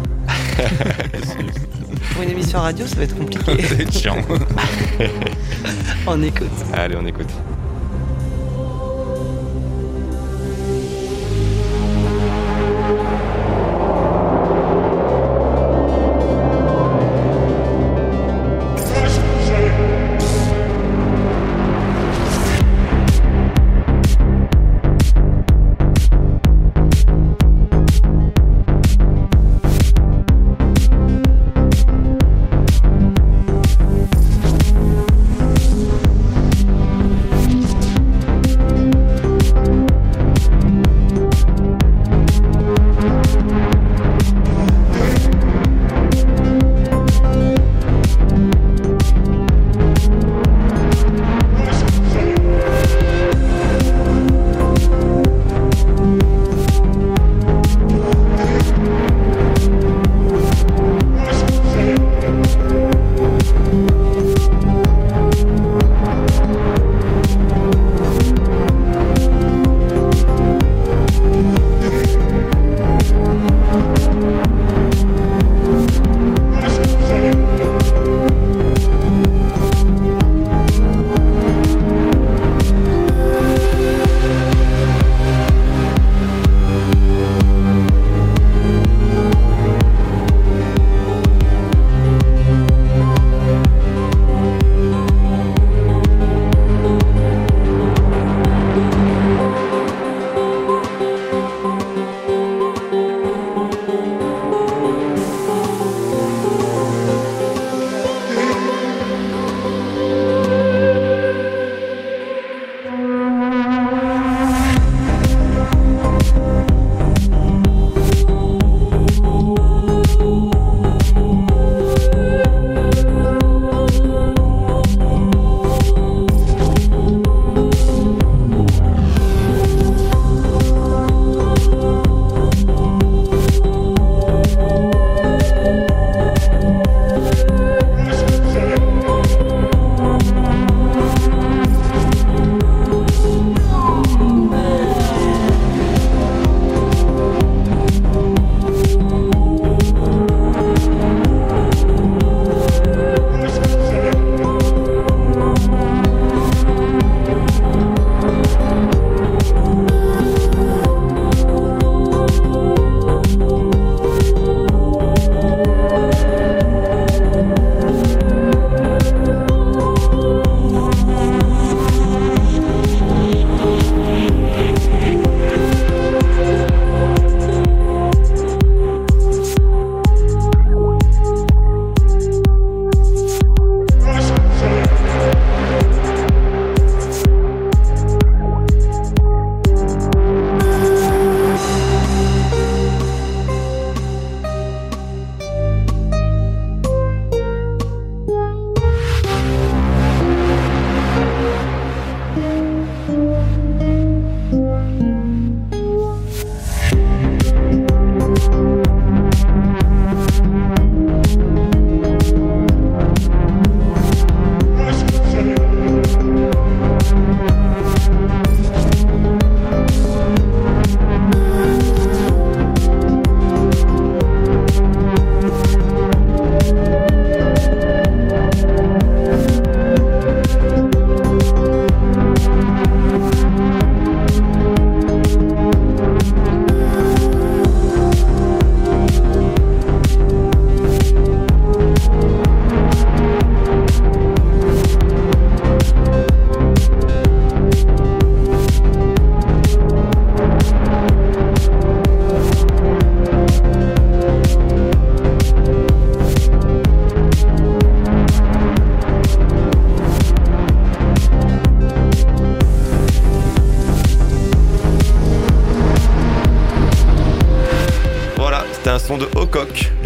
[2.13, 3.63] Pour une émission radio, ça va être compliqué.
[3.63, 4.17] C'est chiant.
[6.07, 6.49] on écoute.
[6.73, 7.29] Allez, on écoute.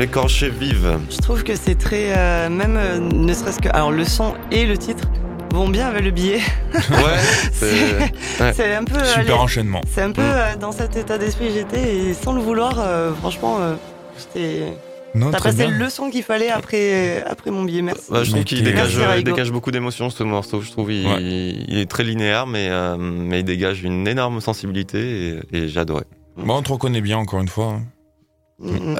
[0.06, 1.00] L'écorché vive.
[1.10, 2.16] Je trouve que c'est très.
[2.16, 3.70] euh, même euh, ne serait-ce que.
[3.70, 5.06] Alors, le son et le titre
[5.52, 6.40] vont bien avec le billet.
[6.74, 7.18] Ouais,
[7.52, 8.44] c'est.
[8.44, 8.76] Ouais.
[8.76, 9.04] Un peu.
[9.04, 9.82] Super les- enchaînement.
[9.92, 10.26] C'est un peu Mm.
[10.36, 13.76] euh, dans cet état d'esprit que j'étais et sans le vouloir, euh, franchement, euh,
[14.18, 14.74] j'étais.
[15.16, 15.70] Non, T'as passé bien.
[15.70, 18.02] le son qu'il fallait après, après mon billet, merci.
[18.12, 20.60] Je trouve qu'il dégage, beaucoup d'émotions ce morceau.
[20.62, 21.22] Je trouve il, Ouais.
[21.22, 25.80] il est très linéaire, mais, euh, mais il dégage une énorme sensibilité et, et j'ai
[25.80, 26.04] adoré.
[26.36, 27.76] Bon, on te reconnaît bien encore une fois.
[27.78, 27.84] hein.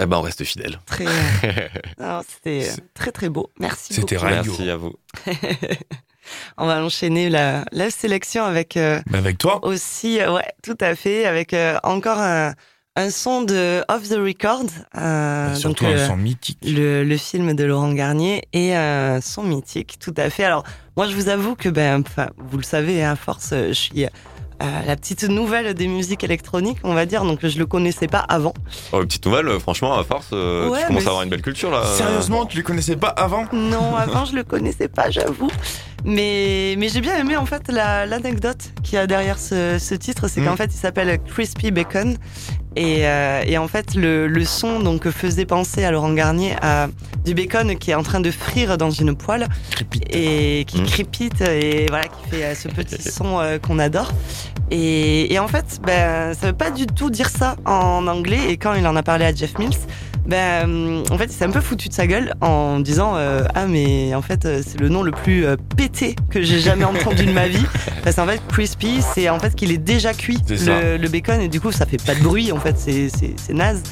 [0.02, 0.80] Eh ben, on reste fidèle.
[0.86, 1.06] Très.
[2.28, 3.52] C'était euh, très très beau.
[3.60, 4.08] Merci beaucoup.
[4.10, 4.24] C'était.
[4.26, 4.94] Merci à vous.
[6.58, 9.64] On va enchaîner la, la sélection avec euh, Bah, avec toi.
[9.64, 12.54] aussi, euh, ouais, tout à fait, avec euh, encore un,
[12.96, 14.64] un son de Off the Record.
[14.98, 16.58] euh, Bah, surtout donc, un euh, son mythique.
[16.64, 20.44] le, le film de Laurent Garnier et un son mythique, tout à fait.
[20.46, 20.64] Alors,
[20.98, 24.06] moi, je vous avoue que, ben, enfin, vous le savez, hein, à force, je suis
[24.64, 28.20] euh, la petite nouvelle des musiques électroniques, on va dire, donc je le connaissais pas
[28.20, 28.54] avant.
[28.94, 31.24] Oh, une petite nouvelle, euh, franchement, à force, euh, Ouais, tu commences mais à avoir
[31.24, 31.84] une belle culture là.
[31.98, 33.46] Sérieusement, tu les connaissais pas avant?
[33.54, 35.50] Non, avant, je le connaissais pas, j'avoue.
[36.04, 39.96] Mais, mais j'ai bien aimé, en fait, la- l'anecdote qu'il y a derrière ce, ce
[39.96, 40.46] titre, c'est Mm.
[40.46, 42.18] qu'en fait, il s'appelle Crispy Bacon.
[42.76, 46.88] Et, euh, et en fait, le, le son donc faisait penser à Laurent Garnier à
[47.24, 49.48] du bacon qui est en train de frire dans une poêle.
[50.12, 50.86] et qui Mm.
[50.86, 54.12] crépite et voilà qui fait euh, ce petit son euh, qu'on adore
[54.72, 58.58] et, et en fait ben ça veut pas du tout dire ça en anglais et
[58.58, 59.78] quand il en a parlé à Jeff Mills
[60.26, 63.44] ben hum, en fait il s'est un peu foutu de sa gueule en disant euh,
[63.54, 66.86] ah mais en fait euh, c'est le nom le plus euh, pété que j'ai jamais
[66.86, 67.66] entendu de ma vie.
[68.04, 71.42] Parce qu'en fait crispy c'est en fait qu'il est déjà cuit le, le bacon.
[71.42, 72.76] Et du coup ça fait pas de bruit en fait.
[72.78, 73.84] C'est naze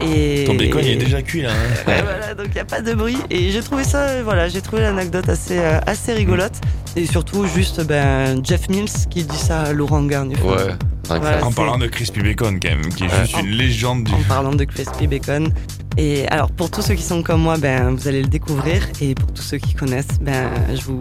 [0.00, 1.50] et Ton bacon, il est déjà cuit là.
[1.50, 1.74] hein.
[1.86, 3.18] Ouais, voilà, donc il n'y a pas de bruit.
[3.30, 6.54] Et j'ai trouvé ça, euh, voilà, j'ai trouvé l'anecdote assez, euh, assez rigolote.
[6.96, 10.36] Et surtout, juste ben, Jeff Mills qui dit ça à Laurent Garnier.
[10.36, 10.74] Ouais.
[11.08, 11.44] Voilà.
[11.44, 13.20] En parlant de Crispy Bacon, quand même, qui est Ouais.
[13.26, 14.12] juste une légende du.
[14.12, 15.52] En parlant de Crispy Bacon.
[15.96, 18.82] Et alors, pour tous ceux qui sont comme moi, ben, vous allez le découvrir.
[19.00, 21.00] Et pour tous ceux qui connaissent, ben, je, vous,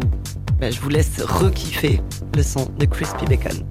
[0.60, 2.02] ben, je vous laisse re-kiffer
[2.36, 3.64] le son de Crispy Bacon.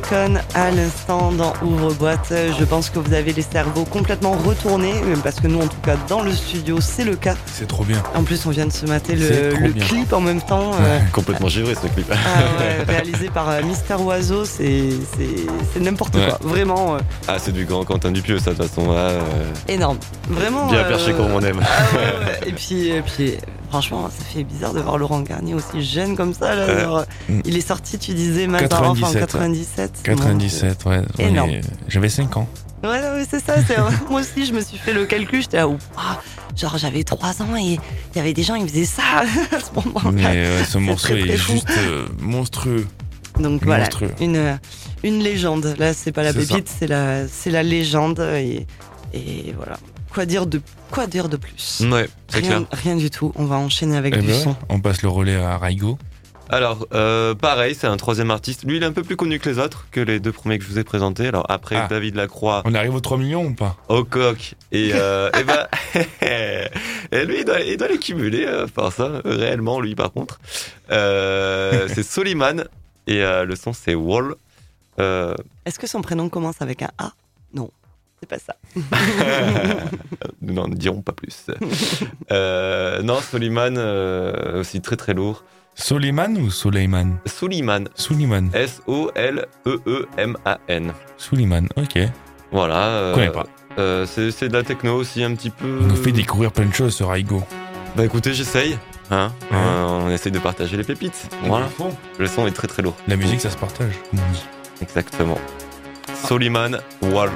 [0.00, 2.32] Bacon à l'instant dans Ouvre-boîte.
[2.58, 4.94] Je pense que vous avez les cerveaux complètement retournés,
[5.24, 7.34] parce que nous, en tout cas, dans le studio, c'est le cas.
[7.46, 8.00] C'est trop bien.
[8.14, 10.70] En plus, on vient de se mater le, clip en même temps.
[10.80, 12.06] euh, Complètement givré ce clip.
[12.12, 16.26] ah ouais, réalisé par euh, Mister Oiseau, c'est c'est- c'est n'importe Ouais.
[16.28, 16.38] quoi.
[16.42, 18.92] Vraiment euh, Ah, c'est du grand Quentin Dupieux, ça, de toute façon.
[18.92, 19.20] là, euh,
[19.66, 19.98] énorme.
[20.30, 20.66] Vraiment.
[20.66, 21.58] bien euh, perché comme on aime.
[21.60, 22.46] Ah.
[22.46, 23.34] Et puis, et puis,
[23.68, 26.54] franchement, ça fait bizarre de voir Laurent Garnier aussi jeune comme ça.
[26.54, 26.80] Là, Ouais.
[26.80, 27.40] genre, Mm.
[27.44, 30.02] Il est sorti, tu disais, Mazarov en 97, 97.
[30.04, 31.02] 97, ouais.
[31.18, 32.48] Oui, J'avais 5 ans.
[32.82, 33.54] Ouais, non, mais c'est ça.
[34.10, 35.42] Moi aussi, je me suis fait le calcul.
[35.42, 35.66] J'étais là,
[35.96, 36.20] ah,
[36.56, 37.78] genre, j'avais 3 ans et il
[38.16, 39.02] y avait des gens, ils faisaient ça
[39.52, 40.10] à ce moment-là.
[40.12, 41.52] Mais euh, ce morceau très, est très fou.
[41.52, 42.86] juste euh, monstrueux.
[43.40, 43.88] Donc voilà,
[44.20, 44.58] une,
[45.04, 45.74] une légende.
[45.78, 48.20] Là, c'est pas la pépite, c'est la, légende.
[48.36, 48.66] Et,
[49.12, 49.76] et voilà.
[50.18, 50.60] Quoi dire de,
[50.90, 52.58] quoi dire de plus Ouais, c'est clair.
[52.58, 53.30] rien, rien du tout.
[53.36, 54.56] On va enchaîner avec Eh du ben son.
[54.68, 55.96] on passe le relais à Raigo.
[56.48, 58.64] Alors, euh, pareil, c'est un troisième artiste.
[58.64, 60.64] Lui, il est un peu plus connu que les autres, que les deux premiers que
[60.64, 61.28] je vous ai présentés.
[61.28, 61.86] Alors, après Ah.
[61.88, 63.76] David Lacroix, On arrive aux 3 millions ou pas?
[63.88, 65.68] Au coq, et, euh, et, ben,
[67.12, 70.40] et lui, il doit, il doit les cumuler, euh, par ça, réellement, lui, par contre.
[70.90, 72.64] Euh, c'est Soliman,
[73.06, 74.34] et euh, le son, c'est Wall.
[74.98, 77.12] Euh, Est-ce que son prénom commence avec un A?
[77.54, 77.70] Non,
[78.20, 78.54] c'est pas ça.
[80.42, 81.46] nous n'en dirons pas plus.
[82.32, 85.44] Euh, non, Soliman, euh, aussi très très lourd.
[85.74, 87.18] Soliman ou Soleiman?
[87.26, 88.50] Soliman, Suliman.
[88.54, 88.58] E
[89.66, 90.92] S-O-L-E-E-M-A-N.
[91.16, 91.98] Suliman, ok.
[92.50, 92.76] Voilà.
[92.86, 93.46] euh, connais pas.
[93.78, 95.78] euh, c'est c'est de la techno aussi un petit peu.
[95.82, 97.42] On nous fait découvrir plein de choses ce Raigo.
[97.96, 98.78] Bah écoutez, j'essaye.
[99.10, 99.56] Hein Ouais.
[99.56, 101.28] Euh, on essaye de partager les pépites.
[101.44, 101.68] Voilà.
[102.18, 102.96] Le son est très très lourd.
[103.06, 104.44] La musique, ça se partage, comme on dit.
[104.82, 105.38] Exactement.
[106.26, 107.30] Soliman Wall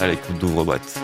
[0.00, 0.98] à l'écoute d'ouvre-boîte.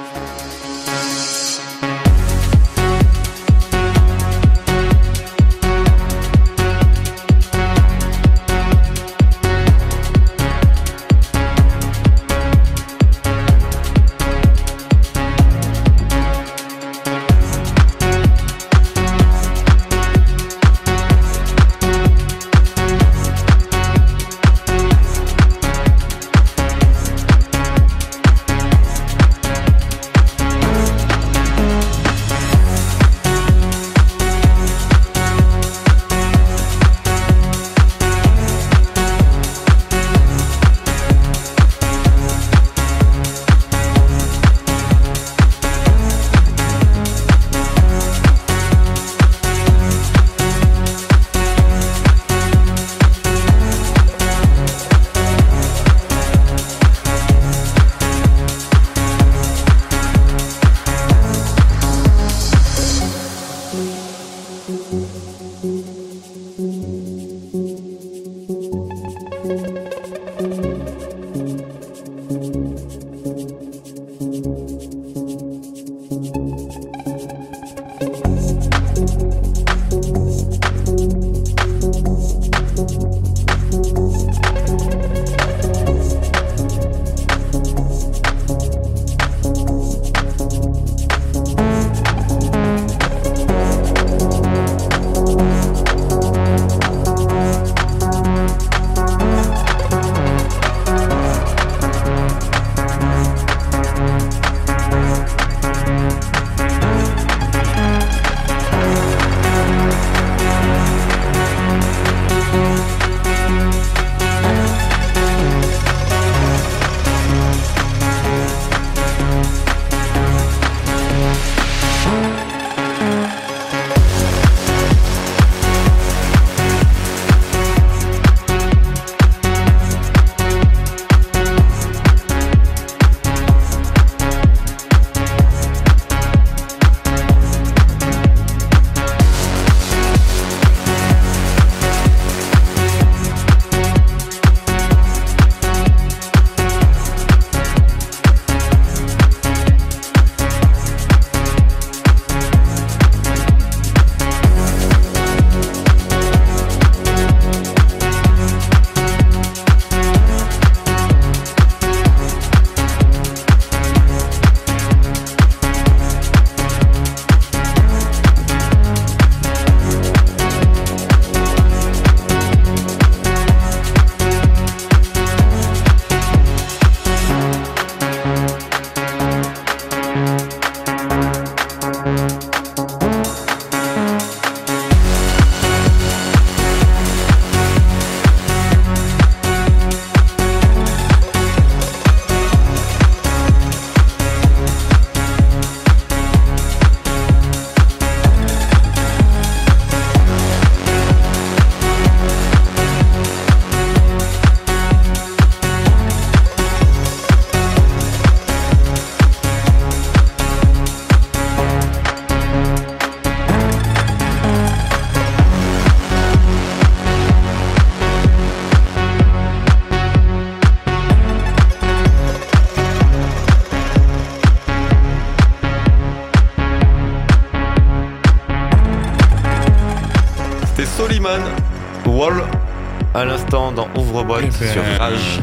[233.77, 235.41] Dans Ouvre-boîte ben, sur Rage.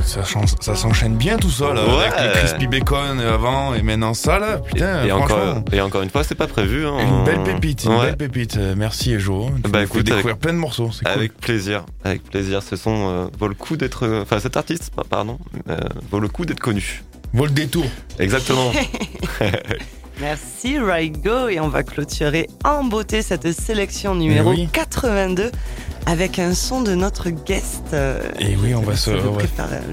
[0.60, 1.86] Ça, s'enchaîne bien tout ça là.
[1.86, 2.06] Ouais.
[2.18, 4.58] Avec le crispy bacon avant et maintenant ça là.
[4.58, 6.86] Putain, et, encore, et encore une fois, c'est pas prévu.
[6.86, 6.98] Hein.
[7.00, 8.06] Une belle pépite, une Ouais.
[8.08, 8.58] belle pépite.
[8.58, 9.50] Euh, Merci Ejo.
[9.64, 10.90] Tu Bah, écoute, découvrir plein de morceaux.
[10.92, 11.14] C'est cool.
[11.14, 12.62] Avec plaisir, avec plaisir.
[12.64, 14.06] Ce son euh, vaut le coup d'être.
[14.06, 15.38] euh, Enfin, cet artiste, pa- pardon,
[15.70, 15.78] euh,
[16.12, 17.04] vaut le coup d'être connu.
[17.34, 17.86] Vaut le détour.
[18.20, 18.72] Exactement.
[20.22, 24.70] Merci Raigo et on va clôturer en beauté cette sélection numéro Eh oui.
[24.72, 25.52] 82
[26.06, 27.84] avec un son de notre guest.
[27.94, 29.44] euh, Et oui, on va se- le, ouais.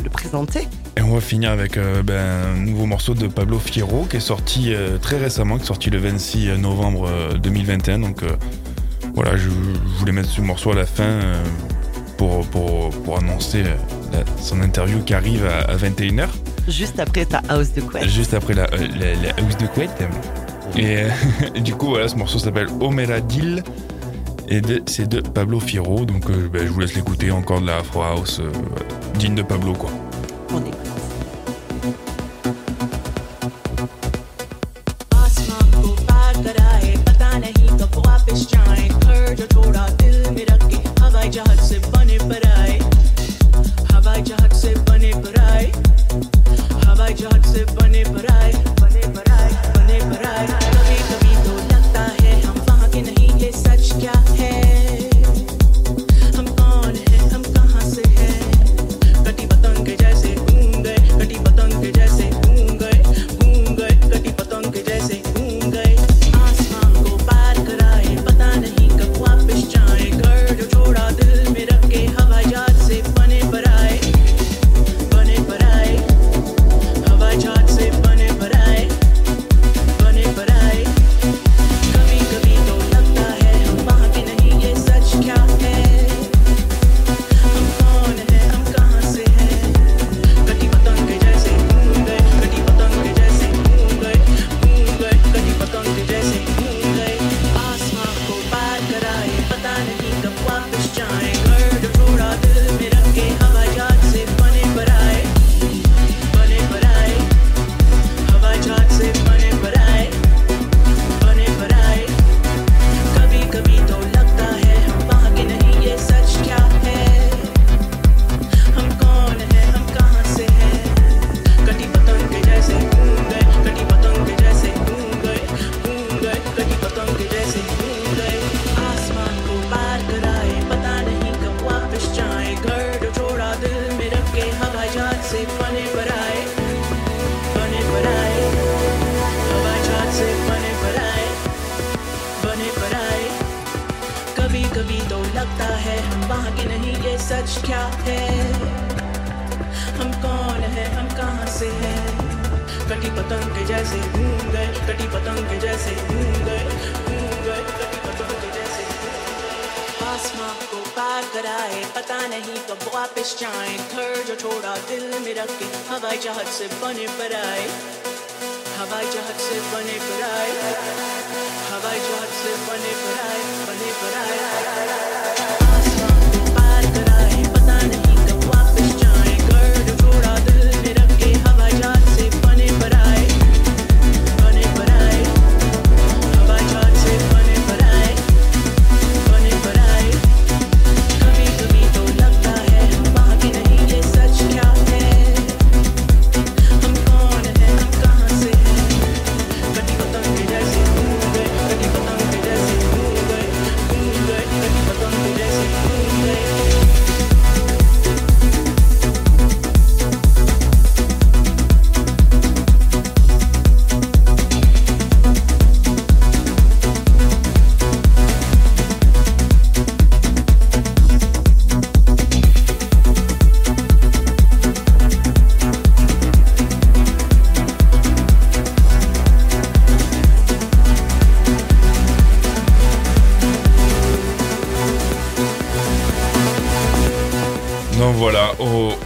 [0.02, 0.66] le présenter.
[0.96, 4.20] Et on va finir avec euh, ben, un nouveau morceau de Pablo Fierro qui est
[4.20, 8.00] sorti euh, très récemment, qui est sorti le 26 novembre euh, 2021.
[8.00, 8.22] Donc
[9.14, 11.20] voilà, je, je voulais mettre ce morceau à la fin
[12.16, 13.70] pour, pour, pour annoncer la-
[14.40, 16.26] son interview qui arrive à, à 21h,
[16.68, 18.08] Juste après ta house de couette.
[18.08, 19.90] juste après la, la, la house de couette.
[20.76, 20.98] Et,
[21.54, 23.62] et du coup, voilà, ce morceau s'appelle Omeradil.
[24.50, 27.78] Et c'est de Pablo Fierro, donc euh, ben, je vous laisse l'écouter, encore de la
[27.78, 28.50] Afro House euh,
[29.14, 29.90] digne de Pablo quoi.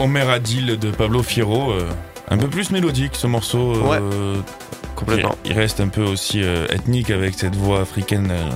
[0.05, 1.88] Au Omeradil de Pablo Fierro, euh,
[2.30, 3.74] un peu plus mélodique ce morceau.
[3.92, 4.36] euh,
[4.96, 5.34] Complètement.
[5.44, 8.48] Il, il reste un peu aussi euh, ethnique avec cette voix africaine euh,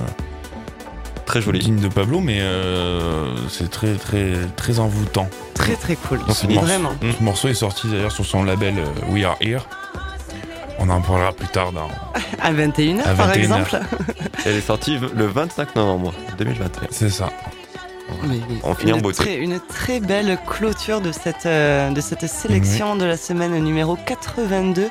[1.25, 1.59] Très joli.
[1.59, 5.27] digne de Pablo, mais euh, c'est très très très envoûtant.
[5.53, 6.19] Très très cool.
[6.19, 6.91] Donc, ce morceau- Vraiment.
[7.17, 9.61] Ce morceau est sorti d'ailleurs sur son label euh, We Are Here.
[10.79, 11.89] On en parlera plus tard dans.
[12.41, 13.37] À 21h À par 21h.
[13.37, 13.79] exemple.
[14.45, 16.87] Elle est sortie le 25 novembre 2021.
[16.89, 17.29] C'est ça.
[18.23, 18.57] Oui, oui.
[18.63, 19.23] On finit en Une beauté.
[19.23, 23.95] très- une très belle clôture de cette, euh, de cette sélection de la semaine numéro
[24.05, 24.89] 82.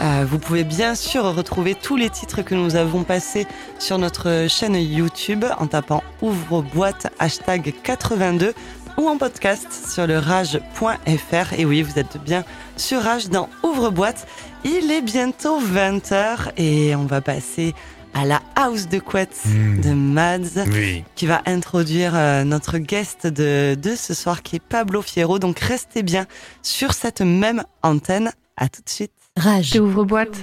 [0.00, 3.46] Euh, vous pouvez bien sûr retrouver tous les titres que nous avons passés
[3.78, 8.54] sur notre chaîne YouTube en tapant ouvre-boîte hashtag 82
[8.96, 11.52] ou en podcast sur le rage.fr.
[11.58, 12.44] Et oui, vous êtes bien
[12.76, 14.26] sur Rage dans Ouvre-boîte.
[14.64, 17.74] Il est bientôt 20h et on va passer
[18.14, 19.80] à la house de couette Mm.
[19.80, 21.04] de Mads Oui.
[21.14, 25.38] qui va introduire euh, notre guest de, de ce soir qui est Pablo Fierro.
[25.38, 26.26] Donc restez bien
[26.62, 28.32] sur cette même antenne.
[28.56, 29.12] À tout de suite.
[29.36, 29.74] Rage.
[29.80, 30.36] Ouvre boîte.